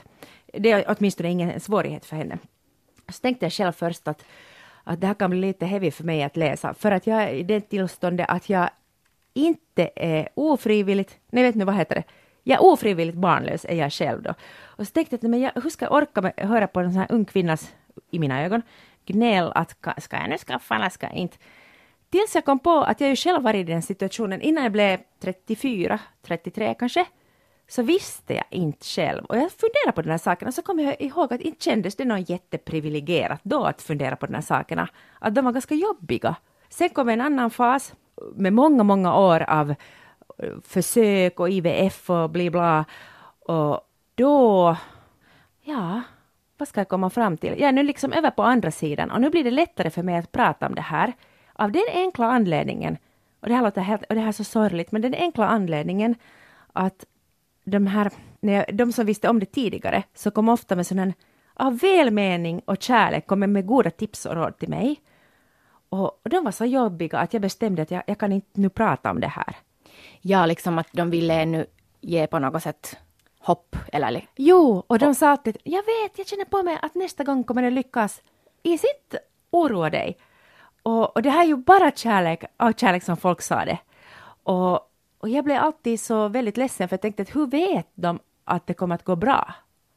Det 0.54 0.72
är 0.72 0.96
åtminstone 0.98 1.32
ingen 1.32 1.60
svårighet 1.60 2.06
för 2.06 2.16
henne. 2.16 2.38
Så 3.10 3.22
tänkte 3.22 3.46
jag 3.46 3.54
själv 3.54 3.72
först 3.72 4.08
att, 4.08 4.26
att 4.84 5.02
det 5.02 5.08
här 5.08 5.14
kan 5.14 5.30
bli 5.30 5.40
lite 5.40 5.66
heavy 5.66 5.92
för 5.92 6.04
mig 6.04 6.24
att 6.24 6.38
läsa, 6.38 6.74
för 6.74 6.92
att 6.92 7.08
jag 7.08 7.24
är 7.24 7.30
i 7.30 7.44
det 7.44 7.62
tillståndet 7.62 8.30
att 8.30 8.50
jag 8.50 8.70
inte 9.34 9.90
är 9.96 10.30
ofrivilligt, 10.34 11.18
nej 11.32 11.44
vet 11.44 11.56
nu 11.56 11.66
vad 11.66 11.76
heter 11.76 11.96
det, 11.96 12.04
jag 12.48 12.56
är 12.60 12.64
ofrivilligt 12.64 13.18
barnlös 13.18 13.66
är 13.66 13.76
jag 13.76 13.94
själv 13.94 14.22
då. 14.22 14.34
Och 14.64 14.88
så 14.88 14.92
tänkte 14.92 15.18
jag, 15.22 15.30
men 15.30 15.42
jag, 15.42 15.52
hur 15.64 15.70
ska 15.70 15.86
jag 15.86 15.94
orka 15.94 16.22
med, 16.22 16.34
höra 16.38 16.68
på 16.68 16.80
en 16.80 16.92
sån 16.92 17.00
här 17.00 17.12
ung 17.12 17.26
kvinnas, 17.26 17.74
i 18.12 18.20
mina 18.20 18.44
ögon, 18.44 18.62
gnäll 19.06 19.52
att 19.56 19.76
ska 19.98 20.18
jag 20.18 20.30
nu 20.30 20.38
skaffa 20.38 20.76
eller 20.76 20.90
ska 20.90 21.06
jag 21.06 21.16
inte. 21.16 21.38
Tills 22.10 22.36
jag 22.36 22.46
kom 22.46 22.60
på 22.60 22.82
att 22.82 23.02
jag 23.02 23.10
ju 23.10 23.16
själv 23.16 23.44
var 23.44 23.54
i 23.54 23.64
den 23.64 23.82
situationen 23.82 24.42
innan 24.42 24.64
jag 24.64 24.72
blev 24.72 25.00
34, 25.20 26.00
33 26.22 26.74
kanske. 26.80 27.06
Så 27.68 27.84
visste 27.84 28.34
jag 28.34 28.46
inte 28.50 28.86
själv. 28.86 29.26
Och 29.26 29.38
jag 29.38 29.52
funderade 29.52 29.92
på 29.96 30.02
den 30.02 30.12
här 30.12 30.18
saken 30.18 30.48
och 30.48 30.54
så 30.54 30.62
kom 30.62 30.80
jag 30.80 31.02
ihåg 31.02 31.34
att 31.34 31.42
inte 31.42 31.64
kändes 31.64 31.96
det 31.96 32.06
något 32.06 32.30
jätteprivilegierat 32.30 33.40
då 33.44 33.64
att 33.64 33.82
fundera 33.82 34.16
på 34.16 34.26
de 34.26 34.34
här 34.34 34.42
sakerna. 34.42 34.88
Att 35.20 35.36
de 35.36 35.46
var 35.46 35.52
ganska 35.52 35.76
jobbiga. 35.76 36.36
Sen 36.70 36.90
kom 36.90 37.10
en 37.10 37.22
annan 37.22 37.50
fas 37.50 37.94
med 38.36 38.54
många, 38.54 38.84
många 38.84 39.18
år 39.18 39.42
av 39.42 39.76
försök 40.64 41.40
och 41.40 41.50
IVF 41.50 42.10
och 42.10 42.30
bli 42.30 42.50
bla. 42.50 42.86
Och 43.40 43.80
då, 44.16 44.78
ja, 45.62 46.02
vad 46.58 46.68
ska 46.68 46.80
jag 46.80 46.90
komma 46.90 47.10
fram 47.10 47.38
till? 47.38 47.50
Jag 47.50 47.68
är 47.68 47.72
nu 47.72 47.84
liksom 47.84 48.14
över 48.14 48.32
på 48.32 48.44
andra 48.44 48.72
sidan 48.72 49.12
och 49.12 49.22
nu 49.22 49.30
blir 49.30 49.44
det 49.44 49.52
lättare 49.52 49.90
för 49.90 50.04
mig 50.04 50.16
att 50.18 50.32
prata 50.32 50.68
om 50.68 50.76
det 50.76 50.82
här. 50.82 51.14
Av 51.54 51.72
den 51.72 51.86
enkla 51.94 52.26
anledningen, 52.26 52.98
och 53.40 53.48
det 53.48 53.56
här 53.56 53.64
låter 53.64 53.82
helt, 53.82 54.04
och 54.10 54.16
det 54.16 54.22
här 54.22 54.28
är 54.28 54.32
så 54.32 54.44
sorgligt, 54.44 54.92
men 54.92 55.02
den 55.02 55.14
enkla 55.14 55.48
anledningen 55.48 56.16
att 56.74 57.06
de 57.64 57.88
här, 57.88 58.12
när 58.40 58.54
jag, 58.54 58.76
de 58.76 58.92
som 58.92 59.06
visste 59.06 59.30
om 59.30 59.40
det 59.40 59.46
tidigare, 59.46 60.04
så 60.14 60.32
kom 60.32 60.50
ofta 60.50 60.76
med 60.76 60.88
sån 60.88 61.14
av 61.54 61.78
välmening 61.78 62.62
och 62.66 62.82
kärlek, 62.82 63.28
kommer 63.28 63.48
med 63.48 63.66
goda 63.66 63.90
tips 63.90 64.26
och 64.26 64.36
råd 64.36 64.58
till 64.58 64.70
mig. 64.70 65.02
Och, 65.90 66.06
och 66.24 66.30
de 66.30 66.44
var 66.44 66.52
så 66.52 66.66
jobbiga 66.66 67.18
att 67.18 67.34
jag 67.34 67.42
bestämde 67.42 67.82
att 67.82 67.92
jag, 67.92 68.04
jag 68.08 68.18
kan 68.18 68.32
inte 68.32 68.62
nu 68.62 68.70
prata 68.70 69.12
om 69.12 69.20
det 69.20 69.28
här. 69.28 69.56
Ja, 70.28 70.46
liksom 70.46 70.78
att 70.78 70.88
de 70.92 71.10
ville 71.10 71.46
nu 71.46 71.66
ge 72.02 72.28
på 72.28 72.40
något 72.40 72.64
sätt 72.64 72.98
hopp 73.40 73.76
eller 73.94 74.28
Jo, 74.36 74.84
och 74.88 75.00
de 75.00 75.16
sa 75.16 75.30
alltid, 75.30 75.58
jag 75.64 75.84
vet, 75.84 76.18
jag 76.18 76.28
känner 76.28 76.46
på 76.46 76.64
mig 76.64 76.80
att 76.82 76.96
nästa 76.96 77.24
gång 77.24 77.44
kommer 77.44 77.62
det 77.62 77.70
lyckas. 77.70 78.22
I 78.64 78.78
sitt 78.78 79.16
oroa 79.52 79.90
dig. 79.90 80.18
Och, 80.84 81.16
och 81.16 81.22
det 81.22 81.30
här 81.30 81.44
är 81.44 81.48
ju 81.48 81.56
bara 81.56 81.92
kärlek, 81.92 82.44
av 82.58 82.74
kärlek 82.74 83.04
som 83.04 83.18
folk 83.18 83.42
sa 83.42 83.66
det. 83.66 83.78
Och, 84.44 84.74
och 85.18 85.30
jag 85.30 85.46
blev 85.46 85.62
alltid 85.62 86.00
så 86.00 86.28
väldigt 86.28 86.58
ledsen 86.58 86.90
för 86.90 86.94
jag 86.94 87.02
tänkte 87.02 87.22
att 87.22 87.36
hur 87.36 87.48
vet 87.48 87.88
de 87.96 88.20
att 88.44 88.68
det 88.68 88.74
kommer 88.74 88.96
att 88.96 89.06
gå 89.06 89.16
bra? 89.16 89.54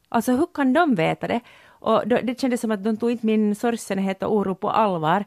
Alltså 0.09 0.33
hur 0.33 0.47
kan 0.55 0.73
de 0.73 0.95
veta 0.95 1.27
det? 1.27 1.41
Och 1.67 2.09
då, 2.09 2.19
det 2.23 2.41
kändes 2.41 2.61
som 2.61 2.71
att 2.71 2.85
de 2.85 2.97
tog 2.97 3.11
inte 3.11 3.27
min 3.27 3.55
sorgsenhet 3.55 4.23
och 4.23 4.35
oro 4.35 4.55
på 4.55 4.71
allvar. 4.71 5.25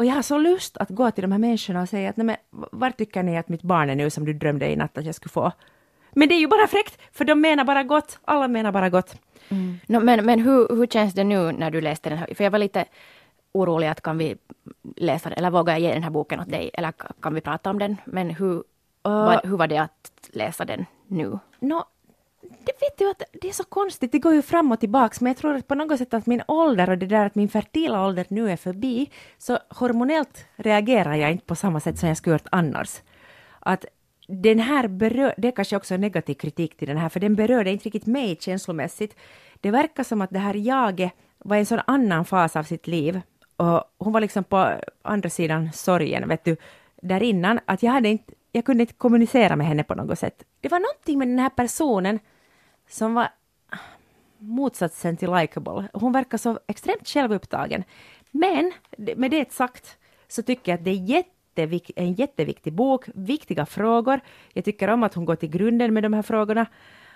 Och 0.00 0.06
jag 0.06 0.14
har 0.14 0.22
så 0.22 0.38
lust 0.38 0.76
att 0.76 0.88
gå 0.88 1.10
till 1.10 1.22
de 1.22 1.32
här 1.32 1.38
människorna 1.38 1.82
och 1.82 1.88
säga 1.88 2.10
att 2.10 2.16
nej 2.16 2.26
men 2.26 2.36
var 2.72 2.90
tycker 2.90 3.22
ni 3.22 3.38
att 3.38 3.48
mitt 3.48 3.62
barn 3.62 3.90
är 3.90 3.94
nu 3.94 4.10
som 4.10 4.24
du 4.24 4.32
drömde 4.32 4.68
i 4.70 4.76
natt 4.76 4.98
att 4.98 5.04
jag 5.04 5.14
skulle 5.14 5.30
få? 5.30 5.52
Men 6.12 6.28
det 6.28 6.34
är 6.34 6.38
ju 6.40 6.46
bara 6.46 6.66
fräckt, 6.66 6.98
för 7.12 7.24
de 7.24 7.40
menar 7.40 7.64
bara 7.64 7.82
gott. 7.82 8.18
Alla 8.24 8.48
menar 8.48 8.72
bara 8.72 8.88
gott. 8.90 9.16
No, 9.86 10.00
men 10.00 10.24
men 10.26 10.40
hur, 10.40 10.68
hur 10.76 10.86
känns 10.86 11.14
det 11.14 11.24
nu 11.24 11.52
när 11.52 11.70
du 11.70 11.80
läste 11.80 12.08
den 12.08 12.18
här? 12.18 12.34
För 12.34 12.44
jag 12.44 12.50
var 12.50 12.58
lite 12.58 12.84
orolig 13.52 13.86
att 13.88 14.00
kan 14.00 14.18
vi 14.18 14.36
läsa 14.96 15.30
eller 15.30 15.50
vågar 15.50 15.72
jag 15.74 15.80
ge 15.80 15.92
den 15.94 16.02
här 16.02 16.10
boken 16.10 16.40
åt 16.40 16.50
dig, 16.50 16.70
eller 16.74 16.88
ka- 16.88 17.12
kan 17.22 17.34
vi 17.34 17.40
prata 17.40 17.70
om 17.70 17.78
den? 17.78 17.96
Men 18.04 18.30
hur, 18.30 18.62
var, 19.02 19.40
hur 19.44 19.56
var 19.56 19.66
det 19.66 19.78
att 19.78 20.12
läsa 20.32 20.64
den 20.64 20.86
nu? 21.08 21.38
Nå, 21.60 21.84
det 22.64 22.72
vet 22.80 22.98
du 22.98 23.10
att 23.10 23.22
det 23.32 23.48
är 23.48 23.52
så 23.52 23.64
konstigt, 23.64 24.12
det 24.12 24.18
går 24.18 24.34
ju 24.34 24.42
fram 24.42 24.72
och 24.72 24.80
tillbaks, 24.80 25.20
men 25.20 25.30
jag 25.30 25.36
tror 25.36 25.54
att 25.54 25.68
på 25.68 25.74
något 25.74 25.98
sätt 25.98 26.14
att 26.14 26.26
min 26.26 26.42
ålder 26.48 26.90
och 26.90 26.98
det 26.98 27.06
där 27.06 27.26
att 27.26 27.34
min 27.34 27.48
fertila 27.48 28.06
ålder 28.06 28.26
nu 28.28 28.50
är 28.50 28.56
förbi, 28.56 29.10
så 29.38 29.58
hormonellt 29.68 30.44
reagerar 30.56 31.14
jag 31.14 31.32
inte 31.32 31.44
på 31.44 31.54
samma 31.54 31.80
sätt 31.80 31.98
som 31.98 32.08
jag 32.08 32.16
skulle 32.16 32.34
gjort 32.34 32.46
annars. 32.50 33.00
Att 33.60 33.84
den 34.28 34.58
här 34.58 34.88
berör, 34.88 35.34
det 35.36 35.48
är 35.48 35.52
kanske 35.52 35.76
också 35.76 35.94
en 35.94 36.00
negativ 36.00 36.34
kritik 36.34 36.76
till 36.76 36.88
den 36.88 36.96
här, 36.96 37.08
för 37.08 37.20
den 37.20 37.34
berörde 37.34 37.70
inte 37.70 37.84
riktigt 37.84 38.06
mig 38.06 38.36
känslomässigt. 38.40 39.16
Det 39.60 39.70
verkar 39.70 40.04
som 40.04 40.20
att 40.20 40.30
det 40.30 40.38
här 40.38 40.54
jaget 40.54 41.12
var 41.38 41.56
en 41.56 41.66
sån 41.66 41.80
annan 41.86 42.24
fas 42.24 42.56
av 42.56 42.62
sitt 42.62 42.86
liv. 42.86 43.20
Och 43.56 43.82
hon 43.98 44.12
var 44.12 44.20
liksom 44.20 44.44
på 44.44 44.74
andra 45.02 45.30
sidan 45.30 45.72
sorgen, 45.72 46.28
vet 46.28 46.44
du, 46.44 46.56
där 47.02 47.22
innan, 47.22 47.60
att 47.64 47.82
jag 47.82 47.92
hade 47.92 48.08
inte, 48.08 48.32
jag 48.52 48.64
kunde 48.64 48.82
inte 48.82 48.94
kommunicera 48.94 49.56
med 49.56 49.66
henne 49.66 49.84
på 49.84 49.94
något 49.94 50.18
sätt. 50.18 50.44
Det 50.60 50.68
var 50.68 50.78
någonting 50.78 51.18
med 51.18 51.28
den 51.28 51.38
här 51.38 51.48
personen 51.48 52.18
som 52.90 53.14
var 53.14 53.28
motsatsen 54.38 55.16
till 55.16 55.32
likable. 55.32 55.88
Hon 55.92 56.12
verkar 56.12 56.38
så 56.38 56.58
extremt 56.66 57.08
självupptagen. 57.08 57.84
Men 58.30 58.72
med 59.16 59.30
det 59.30 59.52
sagt 59.52 59.96
så 60.28 60.42
tycker 60.42 60.72
jag 60.72 60.78
att 60.78 60.84
det 60.84 60.90
är 60.90 60.94
jättevik- 60.94 61.92
en 61.96 62.14
jätteviktig 62.14 62.72
bok, 62.72 63.04
viktiga 63.14 63.66
frågor. 63.66 64.20
Jag 64.52 64.64
tycker 64.64 64.88
om 64.88 65.02
att 65.02 65.14
hon 65.14 65.24
går 65.24 65.36
till 65.36 65.50
grunden 65.50 65.94
med 65.94 66.02
de 66.02 66.12
här 66.12 66.22
frågorna 66.22 66.66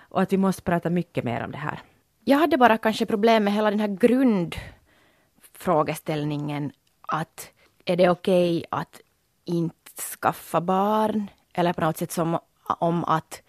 och 0.09 0.21
att 0.21 0.33
vi 0.33 0.37
måste 0.37 0.61
prata 0.61 0.89
mycket 0.89 1.23
mer 1.23 1.45
om 1.45 1.51
det 1.51 1.57
här. 1.57 1.79
Jag 2.23 2.37
hade 2.37 2.57
bara 2.57 2.77
kanske 2.77 3.05
problem 3.05 3.43
med 3.43 3.53
hela 3.53 3.69
den 3.69 3.79
här 3.79 3.87
grundfrågeställningen 3.87 6.71
att 7.01 7.51
är 7.85 7.95
det 7.95 8.09
okej 8.09 8.65
att 8.71 9.01
inte 9.45 10.01
skaffa 10.21 10.61
barn? 10.61 11.29
Eller 11.53 11.73
på 11.73 11.81
något 11.81 11.97
sätt 11.97 12.11
som 12.11 12.39
om 12.79 13.03
att 13.03 13.41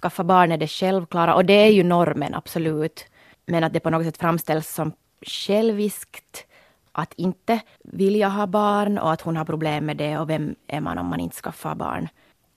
skaffa 0.00 0.24
barn 0.24 0.52
är 0.52 0.58
det 0.58 0.66
självklara 0.66 1.34
och 1.34 1.44
det 1.44 1.52
är 1.52 1.70
ju 1.70 1.82
normen 1.82 2.34
absolut. 2.34 3.06
Men 3.46 3.64
att 3.64 3.72
det 3.72 3.80
på 3.80 3.90
något 3.90 4.06
sätt 4.06 4.18
framställs 4.18 4.74
som 4.74 4.92
själviskt 5.26 6.46
att 6.92 7.14
inte 7.14 7.60
vilja 7.84 8.28
ha 8.28 8.46
barn 8.46 8.98
och 8.98 9.12
att 9.12 9.20
hon 9.20 9.36
har 9.36 9.44
problem 9.44 9.86
med 9.86 9.96
det 9.96 10.18
och 10.18 10.30
vem 10.30 10.54
är 10.66 10.80
man 10.80 10.98
om 10.98 11.06
man 11.06 11.20
inte 11.20 11.36
skaffar 11.36 11.74
barn? 11.74 12.08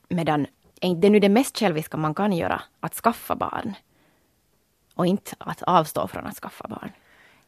Medan 0.09 0.47
är 0.81 0.87
inte 0.87 1.07
det 1.07 1.09
nu 1.09 1.19
det 1.19 1.29
mest 1.29 1.59
själviska 1.59 1.97
man 1.97 2.13
kan 2.13 2.33
göra, 2.33 2.61
att 2.79 2.93
skaffa 2.93 3.35
barn? 3.35 3.73
Och 4.95 5.05
inte 5.05 5.35
att 5.37 5.61
avstå 5.61 6.07
från 6.07 6.25
att 6.25 6.35
skaffa 6.35 6.67
barn. 6.67 6.91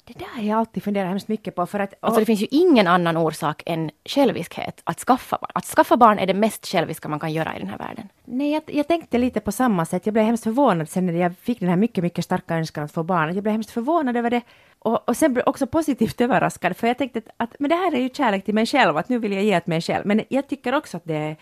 Det 0.08 0.20
där 0.20 0.26
har 0.36 0.44
jag 0.44 0.60
alltid 0.60 0.84
funderat 0.84 1.10
hemskt 1.10 1.28
mycket 1.28 1.56
på 1.56 1.66
för 1.66 1.80
att... 1.80 1.94
Alltså 2.00 2.20
det 2.20 2.26
finns 2.26 2.42
ju 2.42 2.48
ingen 2.52 2.88
annan 2.88 3.18
orsak 3.18 3.64
än 3.66 3.92
själviskhet 4.06 4.82
att 4.84 5.00
skaffa 5.00 5.38
barn. 5.42 5.52
Att 5.54 5.66
skaffa 5.66 5.98
barn 5.98 6.20
är 6.20 6.26
det 6.26 6.34
mest 6.34 6.68
själviska 6.68 7.10
man 7.10 7.20
kan 7.20 7.34
göra 7.34 7.56
i 7.56 7.60
den 7.60 7.68
här 7.68 7.78
världen. 7.78 8.10
Nej, 8.26 8.52
jag, 8.52 8.64
jag 8.68 8.88
tänkte 8.88 9.18
lite 9.18 9.40
på 9.40 9.52
samma 9.52 9.86
sätt. 9.86 10.06
Jag 10.06 10.14
blev 10.14 10.26
hemskt 10.26 10.44
förvånad 10.44 10.90
sen 10.90 11.06
när 11.06 11.14
jag 11.14 11.38
fick 11.38 11.60
den 11.60 11.70
här 11.70 11.76
mycket, 11.76 12.04
mycket 12.04 12.26
starka 12.26 12.56
önskan 12.56 12.84
att 12.84 12.92
få 12.92 13.04
barn. 13.04 13.34
Jag 13.36 13.44
blev 13.44 13.52
hemskt 13.52 13.72
förvånad 13.72 14.18
över 14.18 14.30
det 14.30 14.42
och, 14.80 15.10
och 15.10 15.18
sen 15.18 15.34
blev 15.34 15.46
också 15.48 15.68
positivt 15.68 16.22
överraskad 16.26 16.78
för 16.78 16.88
jag 16.88 16.98
tänkte 16.98 17.20
att, 17.20 17.30
att 17.38 17.60
men 17.60 17.70
det 17.70 17.76
här 17.76 17.96
är 17.96 18.00
ju 18.00 18.10
kärlek 18.10 18.46
till 18.46 18.54
mig 18.54 18.66
själv, 18.66 18.98
att 18.98 19.10
nu 19.10 19.20
vill 19.20 19.32
jag 19.32 19.44
ge 19.44 19.58
åt 19.58 19.68
mig 19.68 19.82
själv. 19.82 20.06
Men 20.06 20.22
jag 20.30 20.48
tycker 20.48 20.76
också 20.76 20.98
att 20.98 21.06
det 21.06 21.16
är 21.16 21.36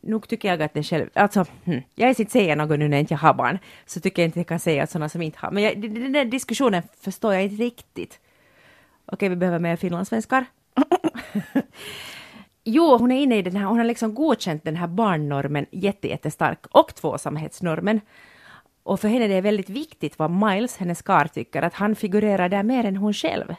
Nog 0.00 0.28
tycker 0.28 0.48
jag 0.48 0.62
att 0.62 0.74
det 0.74 0.82
själv... 0.82 1.10
Alltså, 1.14 1.44
hm, 1.64 1.82
jag 1.94 2.10
är 2.10 2.20
inte 2.20 2.32
säga 2.32 2.54
något 2.54 2.78
nu 2.78 2.88
när 2.88 2.96
jag 2.96 3.02
inte 3.02 3.14
har 3.14 3.34
barn, 3.34 3.58
så 3.86 4.00
tycker 4.00 4.22
jag 4.22 4.28
inte 4.28 4.38
jag 4.38 4.46
kan 4.46 4.60
säga 4.60 4.82
att 4.82 4.90
sådana 4.90 5.08
som 5.08 5.22
inte 5.22 5.38
har. 5.38 5.50
Men 5.50 5.62
jag, 5.62 5.80
den 5.80 6.12
där 6.12 6.24
diskussionen 6.24 6.82
förstår 7.00 7.34
jag 7.34 7.42
inte 7.42 7.62
riktigt. 7.62 8.20
Okej, 9.06 9.28
vi 9.28 9.36
behöver 9.36 9.58
mer 9.58 9.76
finlandssvenskar. 9.76 10.46
Jo, 12.64 12.96
hon 12.96 13.12
är 13.12 13.22
inne 13.22 13.36
i 13.36 13.42
den 13.42 13.56
här, 13.56 13.64
hon 13.64 13.78
har 13.78 13.84
liksom 13.84 14.14
godkänt 14.14 14.64
den 14.64 14.76
här 14.76 14.86
barnnormen 14.86 15.66
jättestark 15.70 16.66
och 16.70 16.94
tvåsamhetsnormen. 16.94 18.00
Och 18.82 19.00
för 19.00 19.08
henne 19.08 19.24
är 19.24 19.28
det 19.28 19.40
väldigt 19.40 19.70
viktigt 19.70 20.18
vad 20.18 20.30
Miles, 20.30 20.76
hennes 20.76 21.02
kar, 21.02 21.24
tycker, 21.24 21.62
att 21.62 21.74
han 21.74 21.96
figurerar 21.96 22.48
där 22.48 22.62
mer 22.62 22.84
än 22.84 22.96
hon 22.96 23.14
själv. 23.14 23.54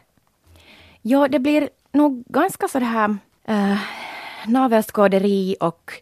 Ja, 1.01 1.27
det 1.27 1.39
blir 1.39 1.69
nog 1.91 2.23
ganska 2.27 2.67
så 2.67 2.79
det 2.79 2.85
här 2.85 3.09
uh 3.49 3.77
navelskåderi 4.45 5.55
och 5.59 5.93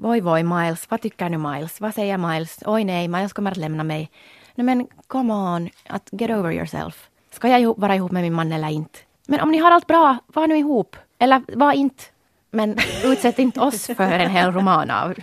Voi 0.00 0.20
voi 0.20 0.42
Miles, 0.42 0.90
vad 0.90 1.00
tycker 1.00 1.28
nu 1.28 1.38
Miles? 1.38 1.80
Vad 1.80 1.94
säger 1.94 2.18
Miles? 2.18 2.58
Oj 2.66 2.84
nej, 2.84 3.08
Miles 3.08 3.32
kommer 3.32 3.50
att 3.50 3.56
lämna 3.56 3.84
mig. 3.84 4.10
Nej 4.54 4.64
men 4.64 4.86
come 5.06 5.34
on, 5.34 5.70
att 5.88 6.08
get 6.12 6.30
over 6.30 6.52
yourself. 6.52 7.10
Ska 7.30 7.48
jag 7.48 7.60
ihop, 7.60 7.78
vara 7.78 7.94
ihop 7.94 8.12
med 8.12 8.22
min 8.22 8.32
man 8.32 8.52
eller 8.52 8.68
inte? 8.68 8.98
Men 9.26 9.40
om 9.40 9.50
ni 9.50 9.58
har 9.58 9.70
allt 9.70 9.86
bra, 9.86 10.18
var 10.26 10.46
nu 10.46 10.56
ihop. 10.56 10.96
Eller 11.18 11.42
var 11.56 11.72
inte. 11.72 12.04
Men 12.50 12.76
utsätt 13.04 13.38
inte 13.38 13.60
oss 13.60 13.86
för 13.86 14.12
en 14.12 14.30
hel 14.30 14.52
roman 14.52 14.90
av... 14.90 15.14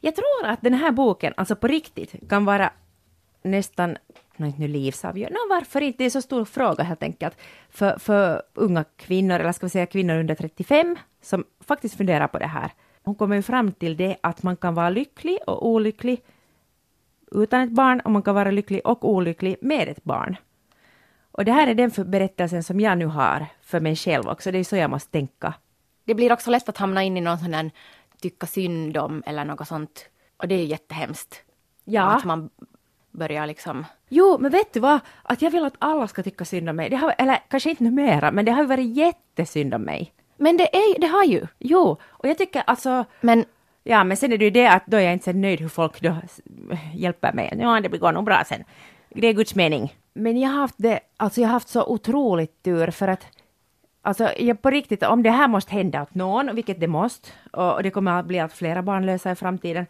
Jag 0.00 0.14
tror 0.14 0.46
att 0.46 0.60
den 0.60 0.74
här 0.74 0.90
boken, 0.90 1.34
alltså 1.36 1.56
på 1.56 1.66
riktigt, 1.66 2.28
kan 2.28 2.44
vara 2.44 2.70
nästan, 3.42 3.96
inte 4.44 4.60
nu 4.60 4.68
livsavgörande, 4.68 5.38
no, 5.38 5.54
varför 5.54 5.80
inte? 5.80 5.98
Det 5.98 6.04
är 6.04 6.10
så 6.10 6.22
stor 6.22 6.44
fråga 6.44 6.84
helt 6.84 7.02
enkelt. 7.02 7.36
För, 7.70 7.98
för 7.98 8.42
unga 8.54 8.84
kvinnor, 8.96 9.40
eller 9.40 9.52
ska 9.52 9.66
vi 9.66 9.70
säga 9.70 9.86
kvinnor 9.86 10.14
under 10.18 10.34
35, 10.34 10.96
som 11.22 11.44
faktiskt 11.60 11.96
funderar 11.96 12.28
på 12.28 12.38
det 12.38 12.46
här. 12.46 12.70
Hon 13.02 13.14
kommer 13.14 13.36
ju 13.36 13.42
fram 13.42 13.72
till 13.72 13.96
det 13.96 14.16
att 14.20 14.42
man 14.42 14.56
kan 14.56 14.74
vara 14.74 14.90
lycklig 14.90 15.38
och 15.46 15.68
olycklig 15.68 16.22
utan 17.32 17.60
ett 17.60 17.70
barn 17.70 18.00
och 18.00 18.10
man 18.10 18.22
kan 18.22 18.34
vara 18.34 18.50
lycklig 18.50 18.80
och 18.84 19.10
olycklig 19.10 19.56
med 19.60 19.88
ett 19.88 20.04
barn. 20.04 20.36
Och 21.30 21.44
det 21.44 21.52
här 21.52 21.66
är 21.66 21.74
den 21.74 22.10
berättelsen 22.10 22.62
som 22.62 22.80
jag 22.80 22.98
nu 22.98 23.06
har 23.06 23.46
för 23.62 23.80
mig 23.80 23.96
själv 23.96 24.28
också, 24.28 24.52
det 24.52 24.58
är 24.58 24.64
så 24.64 24.76
jag 24.76 24.90
måste 24.90 25.10
tänka. 25.10 25.54
Det 26.04 26.14
blir 26.14 26.32
också 26.32 26.50
lätt 26.50 26.68
att 26.68 26.78
hamna 26.78 27.02
in 27.02 27.16
i 27.16 27.20
någon 27.20 27.38
sån 27.38 27.50
där 27.50 27.70
tycka 28.20 28.46
synd 28.46 28.96
om 28.96 29.22
eller 29.26 29.44
något 29.44 29.68
sånt. 29.68 30.08
Och 30.36 30.48
det 30.48 30.54
är 30.54 30.58
ju 30.58 30.64
jättehemskt. 30.64 31.42
Ja. 31.84 32.02
Att 32.02 32.24
man 32.24 32.50
börjar 33.16 33.46
liksom... 33.46 33.84
Jo, 34.08 34.38
men 34.40 34.50
vet 34.50 34.72
du 34.72 34.80
vad? 34.80 35.00
Att 35.22 35.42
jag 35.42 35.50
vill 35.50 35.64
att 35.64 35.76
alla 35.78 36.08
ska 36.08 36.22
tycka 36.22 36.44
synd 36.44 36.68
om 36.68 36.76
mig. 36.76 36.90
Det 36.90 36.96
har, 36.96 37.14
eller 37.18 37.38
kanske 37.48 37.70
inte 37.70 37.84
numera, 37.84 38.30
men 38.30 38.44
det 38.44 38.52
har 38.52 38.62
ju 38.62 38.68
varit 38.68 38.96
jättesynd 38.96 39.74
om 39.74 39.82
mig. 39.82 40.12
Men 40.36 40.56
det, 40.56 40.76
är, 40.76 41.00
det 41.00 41.06
har 41.06 41.24
ju. 41.24 41.46
Jo, 41.58 41.96
och 42.04 42.28
jag 42.28 42.38
tycker 42.38 42.62
alltså... 42.66 43.04
Men 43.20 43.44
Ja, 43.88 44.04
men 44.04 44.16
sen 44.16 44.32
är 44.32 44.38
det 44.38 44.44
ju 44.44 44.50
det 44.50 44.66
att 44.66 44.86
då 44.86 44.96
är 44.96 45.00
jag 45.00 45.12
inte 45.12 45.24
så 45.24 45.32
nöjd 45.32 45.60
hur 45.60 45.68
folk 45.68 46.00
då 46.00 46.16
hjälper 46.94 47.32
mig. 47.32 47.56
Ja, 47.60 47.80
det 47.80 47.98
går 47.98 48.12
nog 48.12 48.24
bra 48.24 48.44
sen. 48.46 48.64
Det 49.08 49.26
är 49.26 49.32
Guds 49.32 49.54
mening. 49.54 49.94
Men 50.12 50.40
jag 50.40 50.48
har 50.48 50.60
haft 50.60 50.74
det, 50.78 51.00
alltså 51.16 51.40
jag 51.40 51.48
har 51.48 51.52
haft 51.52 51.68
så 51.68 51.84
otroligt 51.86 52.62
tur 52.62 52.90
för 52.90 53.08
att 53.08 53.26
Alltså 54.02 54.30
jag 54.38 54.62
på 54.62 54.70
riktigt, 54.70 55.02
om 55.02 55.22
det 55.22 55.30
här 55.30 55.48
måste 55.48 55.72
hända 55.72 56.02
åt 56.02 56.14
någon, 56.14 56.54
vilket 56.54 56.80
det 56.80 56.86
måste, 56.86 57.28
och 57.52 57.82
det 57.82 57.90
kommer 57.90 58.18
att 58.18 58.26
bli 58.26 58.40
allt 58.40 58.52
flera 58.52 58.82
barnlösa 58.82 59.30
i 59.30 59.34
framtiden, 59.34 59.86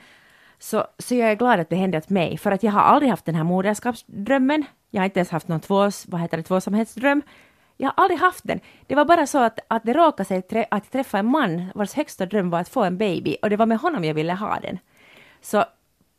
så, 0.59 0.87
så 0.99 1.15
jag 1.15 1.31
är 1.31 1.35
glad 1.35 1.61
att 1.61 1.71
det 1.71 1.77
hände 1.77 1.99
åt 1.99 2.11
mig, 2.11 2.39
för 2.39 2.53
att 2.53 2.63
jag 2.63 2.73
har 2.73 2.81
aldrig 2.81 3.11
haft 3.11 3.25
den 3.25 3.35
här 3.35 3.45
moderskapsdrömmen. 3.45 4.65
Jag 4.91 5.01
har 5.01 5.05
inte 5.05 5.19
ens 5.19 5.31
haft 5.31 5.49
någon 5.49 5.61
tvås, 5.61 6.07
vad 6.09 6.21
heter 6.21 6.37
det, 6.37 6.43
tvåsamhetsdröm. 6.43 7.23
Jag 7.77 7.89
har 7.89 7.95
aldrig 8.05 8.21
haft 8.21 8.45
den. 8.45 8.61
Det 8.87 8.95
var 8.95 9.05
bara 9.05 9.27
så 9.27 9.39
att, 9.39 9.59
att 9.69 9.85
det 9.85 9.93
råkade 9.93 10.25
sig 10.25 10.39
att 10.39 10.53
jag 10.71 10.91
träffa 10.91 11.19
en 11.19 11.27
man 11.27 11.65
vars 11.75 11.95
högsta 11.95 12.27
dröm 12.27 12.51
var 12.51 12.61
att 12.61 12.69
få 12.69 12.85
en 12.85 12.99
baby, 12.99 13.37
och 13.43 13.51
det 13.51 13.57
var 13.57 13.67
med 13.67 13.79
honom 13.79 14.05
jag 14.05 14.15
ville 14.15 14.33
ha 14.33 14.59
den. 14.61 14.79
Så 15.41 15.65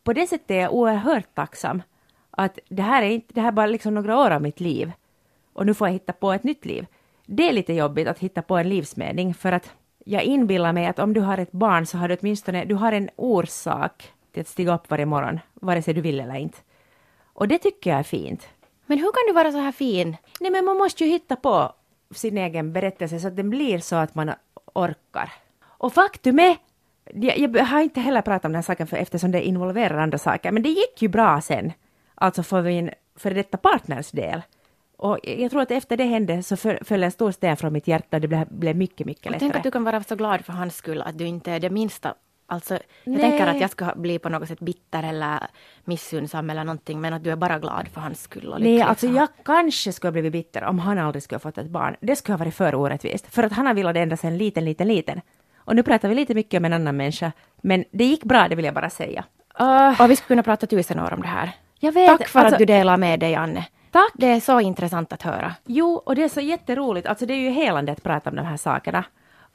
på 0.04 0.14
det 0.14 0.28
sättet 0.28 0.52
är 0.52 0.62
jag 0.62 0.74
oerhört 0.74 1.36
tacksam 1.36 1.82
att 2.32 2.60
det 2.70 2.82
här 2.82 3.04
är 3.04 3.10
inte, 3.10 3.34
det 3.34 3.42
här 3.42 3.48
är 3.48 3.52
bara 3.52 3.66
liksom 3.66 3.94
några 3.94 4.18
år 4.18 4.32
av 4.32 4.42
mitt 4.42 4.60
liv, 4.60 4.92
och 5.54 5.66
nu 5.66 5.74
får 5.74 5.88
jag 5.88 5.94
hitta 5.94 6.14
på 6.14 6.32
ett 6.32 6.44
nytt 6.44 6.66
liv. 6.66 6.86
Det 7.26 7.50
är 7.50 7.54
lite 7.54 7.74
jobbigt 7.74 8.08
att 8.08 8.20
hitta 8.20 8.42
på 8.42 8.58
en 8.58 8.70
livsmening, 8.70 9.34
för 9.34 9.52
att 9.52 9.72
jag 10.06 10.24
inbillar 10.24 10.74
mig 10.74 10.86
att 10.86 11.00
om 11.00 11.14
du 11.14 11.22
har 11.22 11.38
ett 11.38 11.52
barn 11.52 11.86
så 11.86 11.98
har 11.98 12.08
du 12.08 12.18
åtminstone 12.22 12.66
du 12.66 12.76
har 12.76 12.92
en 12.92 13.10
orsak 13.16 14.14
till 14.38 14.42
att 14.42 14.48
stiga 14.48 14.76
upp 14.76 14.90
varje 14.90 15.06
morgon, 15.06 15.40
vare 15.54 15.82
sig 15.82 15.94
du 15.94 16.02
vill 16.02 16.20
eller 16.20 16.36
inte. 16.36 16.58
Och 17.34 17.48
det 17.48 17.58
tycker 17.58 17.90
jag 17.90 18.00
är 18.00 18.04
fint. 18.04 18.48
Men 18.86 18.98
hur 18.98 19.12
kan 19.12 19.28
du 19.28 19.34
vara 19.34 19.52
så 19.52 19.58
här 19.58 19.72
fin? 19.72 20.18
Nej, 20.40 20.52
men 20.52 20.66
man 20.66 20.78
måste 20.78 21.04
ju 21.04 21.10
hitta 21.10 21.36
på 21.36 21.74
sin 22.12 22.38
egen 22.38 22.74
berättelse 22.74 23.20
så 23.20 23.28
att 23.28 23.36
den 23.36 23.50
blir 23.50 23.80
så 23.80 23.96
att 23.96 24.16
man 24.16 24.32
orkar. 24.74 25.34
Och 25.62 25.94
faktum 25.94 26.40
är, 26.40 26.58
jag, 27.14 27.56
jag 27.56 27.66
har 27.66 27.82
inte 27.82 28.00
heller 28.00 28.22
pratat 28.22 28.46
om 28.46 28.52
den 28.52 28.56
här 28.56 28.64
saken 28.64 28.88
för, 28.88 28.98
eftersom 28.98 29.32
det 29.32 29.48
involverar 29.48 29.98
andra 29.98 30.18
saker, 30.18 30.52
men 30.52 30.64
det 30.64 30.70
gick 30.70 31.02
ju 31.02 31.08
bra 31.08 31.42
sen, 31.42 31.74
alltså 32.16 32.44
för 32.44 32.62
min 32.62 32.92
före 33.16 33.34
detta 33.34 33.58
partners 33.58 34.12
del. 34.12 34.42
Och 34.98 35.20
jag 35.24 35.52
tror 35.52 35.62
att 35.62 35.72
efter 35.72 35.98
det 35.98 36.04
hände 36.04 36.44
så 36.44 36.58
föll 36.58 37.04
en 37.04 37.12
stor 37.12 37.32
sten 37.32 37.58
från 37.58 37.74
mitt 37.74 37.88
hjärta 37.88 38.18
och 38.18 38.22
det 38.22 38.28
blev, 38.28 38.48
blev 38.50 38.76
mycket, 38.76 39.08
mycket 39.08 39.26
lättare. 39.26 39.40
Tänk 39.40 39.56
att 39.56 39.64
du 39.64 39.72
kan 39.72 39.84
vara 39.84 40.04
så 40.04 40.16
glad 40.16 40.46
för 40.46 40.54
hans 40.54 40.76
skull 40.76 41.02
att 41.02 41.18
du 41.18 41.26
inte 41.26 41.52
är 41.52 41.60
det 41.60 41.70
minsta 41.70 42.16
Alltså, 42.50 42.74
jag 42.74 42.82
Nej. 43.04 43.22
tänker 43.22 43.48
att 43.48 43.62
jag 43.62 43.70
ska 43.70 43.94
bli 43.96 44.20
på 44.20 44.30
något 44.30 44.48
sätt 44.48 44.60
bitter 44.60 45.04
eller 45.04 45.48
missunnsam 45.86 46.50
eller 46.50 46.64
någonting, 46.64 47.02
men 47.02 47.14
att 47.14 47.24
du 47.24 47.32
är 47.32 47.36
bara 47.36 47.60
glad 47.60 47.88
för 47.94 48.02
hans 48.02 48.22
skull. 48.22 48.54
Och 48.54 48.62
Nej, 48.62 48.82
alltså 48.82 49.08
jag 49.08 49.28
kanske 49.46 49.94
skulle 49.94 50.08
ha 50.08 50.12
blivit 50.12 50.32
bitter 50.32 50.64
om 50.64 50.80
han 50.80 50.98
aldrig 50.98 51.24
skulle 51.24 51.36
ha 51.36 51.40
fått 51.40 51.58
ett 51.58 51.70
barn. 51.70 51.96
Det 52.00 52.16
skulle 52.16 52.34
ha 52.34 52.38
varit 52.38 52.56
för 52.56 52.76
orättvist, 52.76 53.34
för 53.34 53.44
att 53.44 53.52
han 53.52 53.68
har 53.68 53.74
velat 53.74 53.94
det 53.94 54.00
ända 54.00 54.18
sedan 54.18 54.38
liten, 54.38 54.66
liten, 54.66 54.88
liten. 54.88 55.22
Och 55.58 55.76
nu 55.76 55.84
pratar 55.84 56.10
vi 56.10 56.16
lite 56.16 56.34
mycket 56.34 56.58
om 56.58 56.66
en 56.66 56.74
annan 56.74 56.98
människa, 56.98 57.32
men 57.62 57.86
det 57.92 58.04
gick 58.04 58.24
bra, 58.24 58.48
det 58.48 58.56
vill 58.56 58.66
jag 58.66 58.74
bara 58.74 58.90
säga. 58.90 59.24
Uh, 59.62 60.02
och 60.02 60.12
vi 60.12 60.16
skulle 60.16 60.28
kunna 60.28 60.44
prata 60.44 60.68
tusen 60.68 61.00
år 61.00 61.14
om 61.14 61.22
det 61.22 61.28
här. 61.28 61.52
Jag 61.80 61.92
vet, 61.92 62.08
Tack 62.08 62.28
för 62.28 62.40
alltså, 62.40 62.56
att 62.56 62.60
du 62.60 62.66
delar 62.66 62.98
med 62.98 63.20
dig, 63.20 63.36
Anne. 63.36 63.66
Tack! 63.92 64.12
Det 64.14 64.28
är 64.28 64.40
så 64.40 64.60
intressant 64.60 65.14
att 65.14 65.22
höra. 65.22 65.56
Jo, 65.66 65.94
och 66.06 66.16
det 66.16 66.24
är 66.24 66.30
så 66.30 66.42
jätteroligt. 66.42 67.08
Alltså 67.08 67.26
det 67.26 67.34
är 67.34 67.38
ju 67.38 67.50
helande 67.50 67.92
att 67.92 68.04
prata 68.04 68.30
om 68.30 68.36
de 68.36 68.46
här 68.46 68.58
sakerna. 68.58 69.04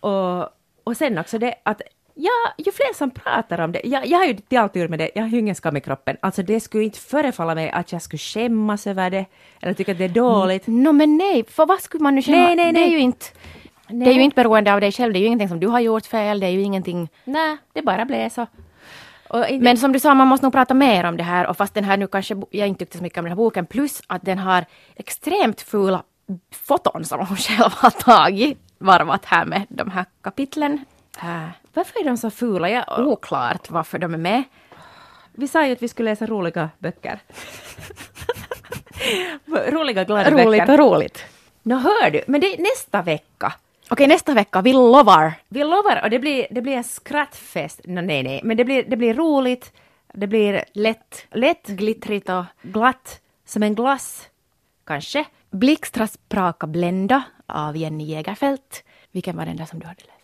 Och, 0.01 0.49
och 0.85 0.97
sen 0.97 1.19
också 1.19 1.39
det 1.39 1.55
att 1.63 1.83
Ja, 2.15 2.53
ju 2.59 2.73
fler 2.73 2.95
som 2.95 3.11
pratar 3.11 3.61
om 3.61 3.73
det. 3.73 3.81
Jag, 3.85 4.07
jag 4.07 4.19
har 4.19 4.25
ju 4.25 4.35
till 4.35 4.59
alltid 4.59 4.91
med 4.91 4.99
det, 4.99 5.11
jag 5.15 5.23
har 5.23 5.29
ju 5.29 5.39
ingen 5.39 5.55
skam 5.55 5.77
i 5.77 5.81
kroppen. 5.81 6.17
Alltså 6.21 6.43
det 6.43 6.61
skulle 6.61 6.85
inte 6.85 6.99
förefalla 6.99 7.55
mig 7.55 7.71
att 7.71 7.93
jag 7.93 8.03
skulle 8.03 8.19
skämmas 8.19 8.87
över 8.87 9.11
det, 9.11 9.27
eller 9.61 9.75
tycka 9.75 9.93
att 9.93 9.99
det 9.99 10.05
är 10.05 10.09
dåligt. 10.09 10.67
No, 10.67 10.93
men 10.93 11.17
nej, 11.17 11.45
för 11.45 11.67
vad 11.67 11.81
skulle 11.81 12.03
man 12.03 12.15
nu 12.15 12.23
känna? 12.23 12.37
Nej, 12.37 12.57
nej, 12.57 12.73
nej. 12.73 12.83
Det 12.83 12.89
är 12.89 12.91
ju 12.91 12.99
inte... 12.99 13.27
Nej. 13.89 14.05
Det 14.07 14.13
är 14.13 14.15
ju 14.15 14.23
inte 14.23 14.35
beroende 14.35 14.75
av 14.75 14.81
dig 14.81 14.93
själv, 14.93 15.13
det 15.13 15.19
är 15.19 15.21
ju 15.21 15.27
ingenting 15.27 15.49
som 15.49 15.61
du 15.61 15.67
har 15.67 15.81
gjort 15.81 16.07
fel, 16.07 16.41
det 16.41 16.47
är 16.47 16.51
ju 16.51 16.63
ingenting... 16.63 17.09
Nej, 17.25 17.57
det 17.73 17.83
bara 17.83 18.05
blev 18.05 18.29
så. 18.29 18.47
Inte... 19.35 19.65
Men 19.65 19.77
som 19.77 19.93
du 19.93 20.01
sa, 20.01 20.15
man 20.15 20.29
måste 20.29 20.47
nog 20.47 20.53
prata 20.53 20.75
mer 20.75 21.05
om 21.05 21.17
det 21.17 21.23
här 21.23 21.47
och 21.47 21.57
fast 21.57 21.75
den 21.75 21.85
här 21.85 21.97
nu 21.97 22.07
kanske 22.07 22.37
jag 22.51 22.69
inte 22.69 22.79
tyckte 22.79 22.97
så 22.97 23.03
mycket 23.03 23.19
om 23.19 23.25
den 23.25 23.31
här 23.31 23.37
boken, 23.37 23.67
plus 23.67 24.03
att 24.07 24.23
den 24.23 24.39
har 24.39 24.65
extremt 24.97 25.61
fula 25.61 26.03
foton 26.53 27.05
som 27.05 27.27
hon 27.27 27.37
själv 27.47 27.73
har 27.73 27.91
tagit 27.91 28.59
varvat 28.79 29.25
här 29.25 29.45
med 29.45 29.63
de 29.69 29.91
här 29.91 30.05
kapitlen. 30.23 30.85
Äh, 31.23 31.62
varför 31.75 32.01
är 32.01 32.05
de 32.05 32.17
så 32.17 32.31
fula? 32.31 32.71
Jag... 32.71 32.99
Oklart 32.99 33.71
varför 33.71 33.99
de 33.99 34.15
är 34.15 34.19
med. 34.19 34.43
Vi 35.33 35.49
sa 35.49 35.67
ju 35.67 35.73
att 35.73 35.83
vi 35.83 35.89
skulle 35.89 36.11
läsa 36.11 36.27
roliga 36.27 36.71
böcker. 36.79 37.19
roliga, 39.71 40.05
glada 40.05 40.31
roligt 40.31 40.37
böcker. 40.37 40.47
Roligt 40.47 40.69
och 40.69 40.79
roligt. 40.79 41.25
Nå 41.63 41.77
hör 41.77 42.11
du, 42.11 42.23
men 42.27 42.41
det 42.41 42.55
är 42.55 42.59
nästa 42.59 43.03
vecka. 43.03 43.53
Okej, 43.91 44.07
nästa 44.07 44.35
vecka. 44.35 44.63
Vi 44.63 44.73
lovar. 44.73 45.33
Vi 45.49 45.65
lovar 45.65 46.01
och 46.03 46.11
det 46.11 46.19
blir, 46.19 46.47
det 46.51 46.63
blir 46.63 46.77
en 46.77 46.85
skrattfest. 46.85 47.81
No, 47.85 48.01
nej, 48.01 48.23
nej, 48.23 48.41
men 48.45 48.57
det 48.57 48.65
blir, 48.65 48.85
det 48.89 48.97
blir 48.97 49.15
roligt. 49.15 49.73
Det 50.15 50.27
blir 50.27 50.65
lätt, 50.73 51.27
lätt, 51.31 51.67
glittrigt 51.67 52.29
och 52.29 52.45
glatt 52.63 53.21
som 53.45 53.63
en 53.63 53.75
glass. 53.75 54.29
Kanske. 54.85 55.25
Blixtras 55.51 56.19
Praka 56.29 56.67
Blända 56.67 57.23
av 57.47 57.77
Jenny 57.77 58.05
Jägerfelt. 58.05 58.85
Vilken 59.11 59.37
var 59.37 59.47
den 59.47 59.57
där 59.57 59.65
som 59.65 59.79
du 59.79 59.87
hade 59.87 60.01
läst? 60.01 60.22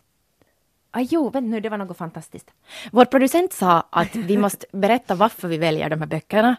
Ah, 0.98 1.06
jo, 1.10 1.30
vänta 1.30 1.40
nu, 1.50 1.60
det 1.60 1.68
var 1.68 1.78
något 1.78 1.96
fantastiskt. 1.98 2.50
Vår 2.90 3.04
producent 3.04 3.52
sa 3.52 3.86
att 3.90 4.16
vi 4.16 4.36
måste 4.38 4.66
berätta 4.72 5.14
varför 5.14 5.48
vi 5.48 5.58
väljer 5.58 5.90
de 5.90 6.00
här 6.00 6.06
böckerna. 6.06 6.56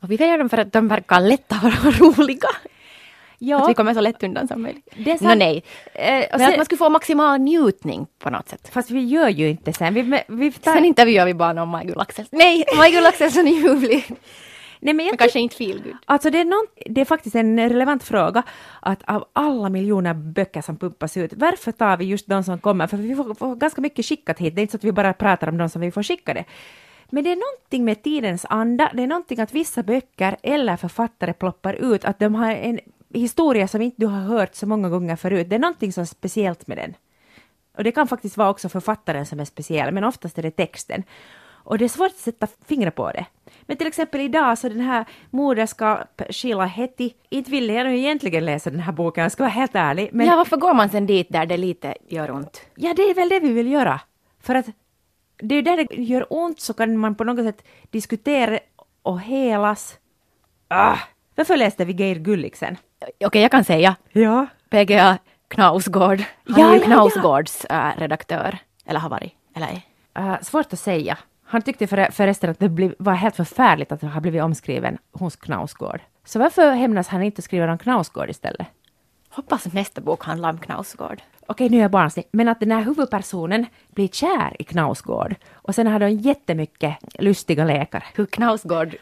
Och 0.00 0.10
vi 0.10 0.16
väljer 0.16 0.38
dem 0.38 0.48
för 0.48 0.58
att 0.58 0.72
de 0.72 0.88
verkar 0.88 1.20
lätta 1.20 1.56
och 1.64 2.00
roliga. 2.18 2.48
Ja. 3.38 3.62
Att 3.62 3.70
vi 3.70 3.74
kommer 3.74 3.94
så 3.94 4.00
lätt 4.00 4.22
undan 4.22 4.48
som 4.48 4.62
möjligt. 4.62 4.88
Det. 4.96 5.20
No, 5.20 5.34
nej. 5.34 5.64
Eh, 5.94 6.04
Men 6.30 6.40
sen, 6.40 6.50
att 6.50 6.56
man 6.56 6.64
skulle 6.64 6.78
få 6.78 6.88
maximal 6.88 7.40
njutning 7.40 8.06
på 8.18 8.30
något 8.30 8.48
sätt. 8.48 8.68
Fast 8.72 8.90
vi 8.90 9.04
gör 9.04 9.28
ju 9.28 9.48
inte 9.48 9.72
sen. 9.72 9.94
Vi, 9.94 10.22
vi 10.28 10.52
tar... 10.52 10.74
Sen 10.74 10.84
intervjuar 10.84 11.26
vi 11.26 11.34
bara 11.34 11.62
om 11.62 11.68
Majgull 11.68 12.00
Axelsson. 12.00 12.38
Nej, 12.38 12.64
Majgull 12.76 13.06
Axelsson 13.06 13.48
är 13.48 13.52
ljuvlig. 13.52 14.04
Nej, 14.84 14.94
men, 14.94 15.06
men 15.06 15.16
kanske 15.16 15.40
inte 15.40 15.56
feelgood. 15.56 15.96
Alltså 16.04 16.30
det 16.30 16.40
är, 16.40 16.44
någon, 16.44 16.66
det 16.86 17.00
är 17.00 17.04
faktiskt 17.04 17.36
en 17.36 17.68
relevant 17.68 18.04
fråga 18.04 18.42
att 18.80 19.02
av 19.04 19.24
alla 19.32 19.68
miljoner 19.68 20.14
böcker 20.14 20.62
som 20.62 20.76
pumpas 20.76 21.16
ut, 21.16 21.32
varför 21.36 21.72
tar 21.72 21.96
vi 21.96 22.04
just 22.04 22.26
de 22.26 22.44
som 22.44 22.58
kommer? 22.58 22.86
För 22.86 22.96
vi 22.96 23.14
får, 23.14 23.34
får 23.34 23.56
ganska 23.56 23.80
mycket 23.80 24.06
skickat 24.06 24.38
hit, 24.38 24.54
det 24.54 24.60
är 24.60 24.62
inte 24.62 24.72
så 24.72 24.76
att 24.76 24.84
vi 24.84 24.92
bara 24.92 25.12
pratar 25.12 25.48
om 25.48 25.58
de 25.58 25.68
som 25.68 25.80
vi 25.80 25.90
får 25.90 26.02
skickade. 26.02 26.44
Men 27.10 27.24
det 27.24 27.32
är 27.32 27.36
någonting 27.36 27.84
med 27.84 28.02
tidens 28.02 28.46
anda, 28.48 28.90
det 28.94 29.02
är 29.02 29.06
någonting 29.06 29.40
att 29.40 29.52
vissa 29.52 29.82
böcker 29.82 30.36
eller 30.42 30.76
författare 30.76 31.32
ploppar 31.32 31.74
ut, 31.74 32.04
att 32.04 32.18
de 32.18 32.34
har 32.34 32.50
en 32.50 32.80
historia 33.14 33.68
som 33.68 33.82
inte 33.82 33.96
du 34.00 34.06
har 34.06 34.20
hört 34.20 34.54
så 34.54 34.66
många 34.66 34.88
gånger 34.88 35.16
förut. 35.16 35.50
Det 35.50 35.56
är 35.56 35.60
någonting 35.60 35.92
som 35.92 36.02
är 36.02 36.06
speciellt 36.06 36.66
med 36.66 36.76
den. 36.78 36.94
Och 37.76 37.84
det 37.84 37.92
kan 37.92 38.08
faktiskt 38.08 38.36
vara 38.36 38.50
också 38.50 38.68
författaren 38.68 39.26
som 39.26 39.40
är 39.40 39.44
speciell, 39.44 39.94
men 39.94 40.04
oftast 40.04 40.38
är 40.38 40.42
det 40.42 40.50
texten. 40.50 41.02
Och 41.64 41.78
det 41.78 41.84
är 41.84 41.88
svårt 41.88 42.10
att 42.10 42.16
sätta 42.16 42.46
fingret 42.66 42.94
på 42.94 43.10
det. 43.10 43.26
Men 43.62 43.76
till 43.76 43.86
exempel 43.86 44.20
idag 44.20 44.58
så 44.58 44.68
den 44.68 44.80
här 44.80 45.04
moderskap 45.30 46.22
Sheila 46.30 46.64
Hetty, 46.64 47.10
inte 47.28 47.50
ville 47.50 47.72
jag 47.72 47.86
nu 47.86 47.98
egentligen 47.98 48.44
läsa 48.44 48.70
den 48.70 48.80
här 48.80 48.92
boken, 48.92 49.22
jag 49.22 49.32
ska 49.32 49.42
vara 49.42 49.50
helt 49.50 49.74
ärlig. 49.74 50.08
Men... 50.12 50.26
Ja, 50.26 50.36
varför 50.36 50.56
går 50.56 50.74
man 50.74 50.88
sen 50.88 51.06
dit 51.06 51.26
där 51.30 51.46
det 51.46 51.56
lite 51.56 51.94
gör 52.08 52.30
ont? 52.30 52.60
Ja, 52.74 52.94
det 52.94 53.02
är 53.02 53.14
väl 53.14 53.28
det 53.28 53.40
vi 53.40 53.52
vill 53.52 53.72
göra. 53.72 54.00
För 54.40 54.54
att 54.54 54.66
det 55.36 55.54
är 55.54 55.62
där 55.62 55.76
det 55.76 56.02
gör 56.02 56.26
ont 56.30 56.60
så 56.60 56.74
kan 56.74 56.96
man 56.96 57.14
på 57.14 57.24
något 57.24 57.44
sätt 57.44 57.64
diskutera 57.90 58.58
och 59.02 59.20
helas. 59.20 59.98
Ah, 60.68 60.98
varför 61.34 61.56
läste 61.56 61.84
vi 61.84 61.92
Geir 61.92 62.18
Gulliksen? 62.18 62.76
Okej, 63.00 63.26
okay, 63.26 63.42
jag 63.42 63.50
kan 63.50 63.64
säga. 63.64 63.96
Ja. 64.12 64.46
PGA 64.70 65.18
Knausgård. 65.48 66.22
Han 66.46 66.60
ja, 66.60 66.68
är 66.68 66.72
ju 66.72 66.78
ja, 66.78 66.84
Knausgårds 66.84 67.66
ja. 67.68 67.90
Äh, 67.90 67.98
redaktör. 67.98 68.58
Eller 68.86 69.00
har 69.00 69.08
varit, 69.08 69.32
eller 69.54 69.66
ej. 69.66 69.86
Uh, 70.18 70.40
svårt 70.42 70.72
att 70.72 70.78
säga. 70.78 71.18
Han 71.46 71.62
tyckte 71.62 71.86
för, 71.86 72.10
förresten 72.12 72.50
att 72.50 72.58
det 72.58 72.68
blev, 72.68 72.94
var 72.98 73.14
helt 73.14 73.36
förfärligt 73.36 73.92
att 73.92 74.02
ha 74.02 74.20
blivit 74.20 74.42
omskriven 74.42 74.98
hos 75.12 75.36
Knausgård. 75.36 76.00
Så 76.24 76.38
varför 76.38 76.70
hämnas 76.70 77.08
han 77.08 77.22
inte 77.22 77.40
och 77.40 77.44
skriver 77.44 77.68
om 77.68 77.78
Knausgård 77.78 78.30
istället? 78.30 78.66
Hoppas 79.28 79.72
nästa 79.72 80.00
bok 80.00 80.24
handlar 80.24 80.50
om 80.50 80.58
Knausgård. 80.58 81.22
Okej, 81.46 81.68
nu 81.68 81.76
är 81.76 81.82
jag 81.82 81.90
barnslig, 81.90 82.24
men 82.30 82.48
att 82.48 82.60
den 82.60 82.70
här 82.70 82.82
huvudpersonen 82.82 83.66
blir 83.94 84.08
kär 84.08 84.56
i 84.58 84.64
Knausgård 84.64 85.34
och 85.52 85.74
sen 85.74 85.86
har 85.86 85.98
de 85.98 86.10
jättemycket 86.10 86.96
lustiga 87.18 87.64
lekar. 87.64 88.04
Hur 88.14 88.26
Knausgård 88.26 88.96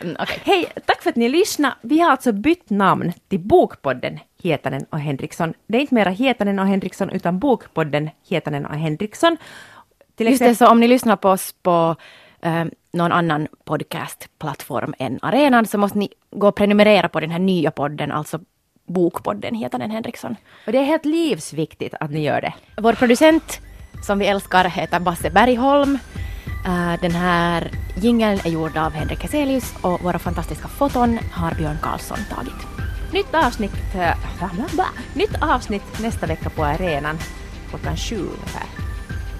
Mm, 0.00 0.16
okay. 0.20 0.38
Hej, 0.44 0.72
tack 0.84 1.02
för 1.02 1.10
att 1.10 1.16
ni 1.16 1.28
lyssnade. 1.28 1.74
Vi 1.80 2.00
har 2.00 2.10
alltså 2.10 2.32
bytt 2.32 2.70
namn 2.70 3.12
till 3.28 3.40
Bokpodden 3.40 4.18
Hietanen 4.42 4.86
och 4.90 5.00
Henriksson. 5.00 5.54
Det 5.66 5.78
är 5.78 5.80
inte 5.80 5.94
mera 5.94 6.10
Hietanen 6.10 6.58
och 6.58 6.66
Henriksson 6.66 7.10
utan 7.10 7.38
Bokpodden 7.38 8.10
Hietanen 8.28 8.66
och 8.66 8.74
Henriksson. 8.74 9.36
Till 10.16 10.26
Just 10.26 10.42
det, 10.42 10.54
så 10.54 10.66
om 10.66 10.80
ni 10.80 10.88
lyssnar 10.88 11.16
på 11.16 11.28
oss 11.28 11.54
på 11.62 11.96
eh, 12.42 12.64
någon 12.92 13.12
annan 13.12 13.48
podcastplattform 13.64 14.94
än 14.98 15.18
arenan 15.22 15.66
så 15.66 15.78
måste 15.78 15.98
ni 15.98 16.08
gå 16.30 16.48
och 16.48 16.56
prenumerera 16.56 17.08
på 17.08 17.20
den 17.20 17.30
här 17.30 17.38
nya 17.38 17.70
podden, 17.70 18.12
alltså 18.12 18.40
Bokpodden 18.86 19.54
Hietanen 19.54 19.90
Henriksson. 19.90 20.36
Och 20.66 20.72
det 20.72 20.78
är 20.78 20.84
helt 20.84 21.04
livsviktigt 21.04 21.94
att 22.00 22.10
ni 22.10 22.24
gör 22.24 22.40
det. 22.40 22.54
Vår 22.76 22.92
producent 22.92 23.60
som 24.02 24.18
vi 24.18 24.26
älskar 24.26 24.64
heter 24.64 25.00
Basse 25.00 25.30
Bergholm. 25.30 25.98
Uh, 26.66 27.00
den 27.00 27.10
här 27.10 27.70
jingeln 27.96 28.40
är 28.44 28.50
gjord 28.50 28.76
av 28.76 28.92
Henrik 28.92 29.22
Heselius 29.22 29.74
och 29.82 30.02
våra 30.02 30.18
fantastiska 30.18 30.68
foton 30.68 31.18
har 31.32 31.54
Björn 31.54 31.78
Karlsson 31.82 32.18
tagit. 32.30 32.66
Nytt 33.12 33.34
avsnitt, 33.34 33.94
äh, 33.94 34.16
nytt 35.14 35.42
avsnitt 35.42 36.00
nästa 36.02 36.26
vecka 36.26 36.50
på 36.50 36.64
arenan 36.64 37.18
klockan 37.70 37.96
sju 37.96 38.16
ungefär. 38.16 38.85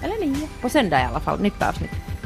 Eller 0.03 0.25
nio. 0.25 0.47
På 0.61 0.69
söndag 0.69 1.01
i 1.01 1.03
alla 1.03 1.19
fall, 1.19 1.39
nytt 1.39 1.61
avsnitt. 1.61 2.16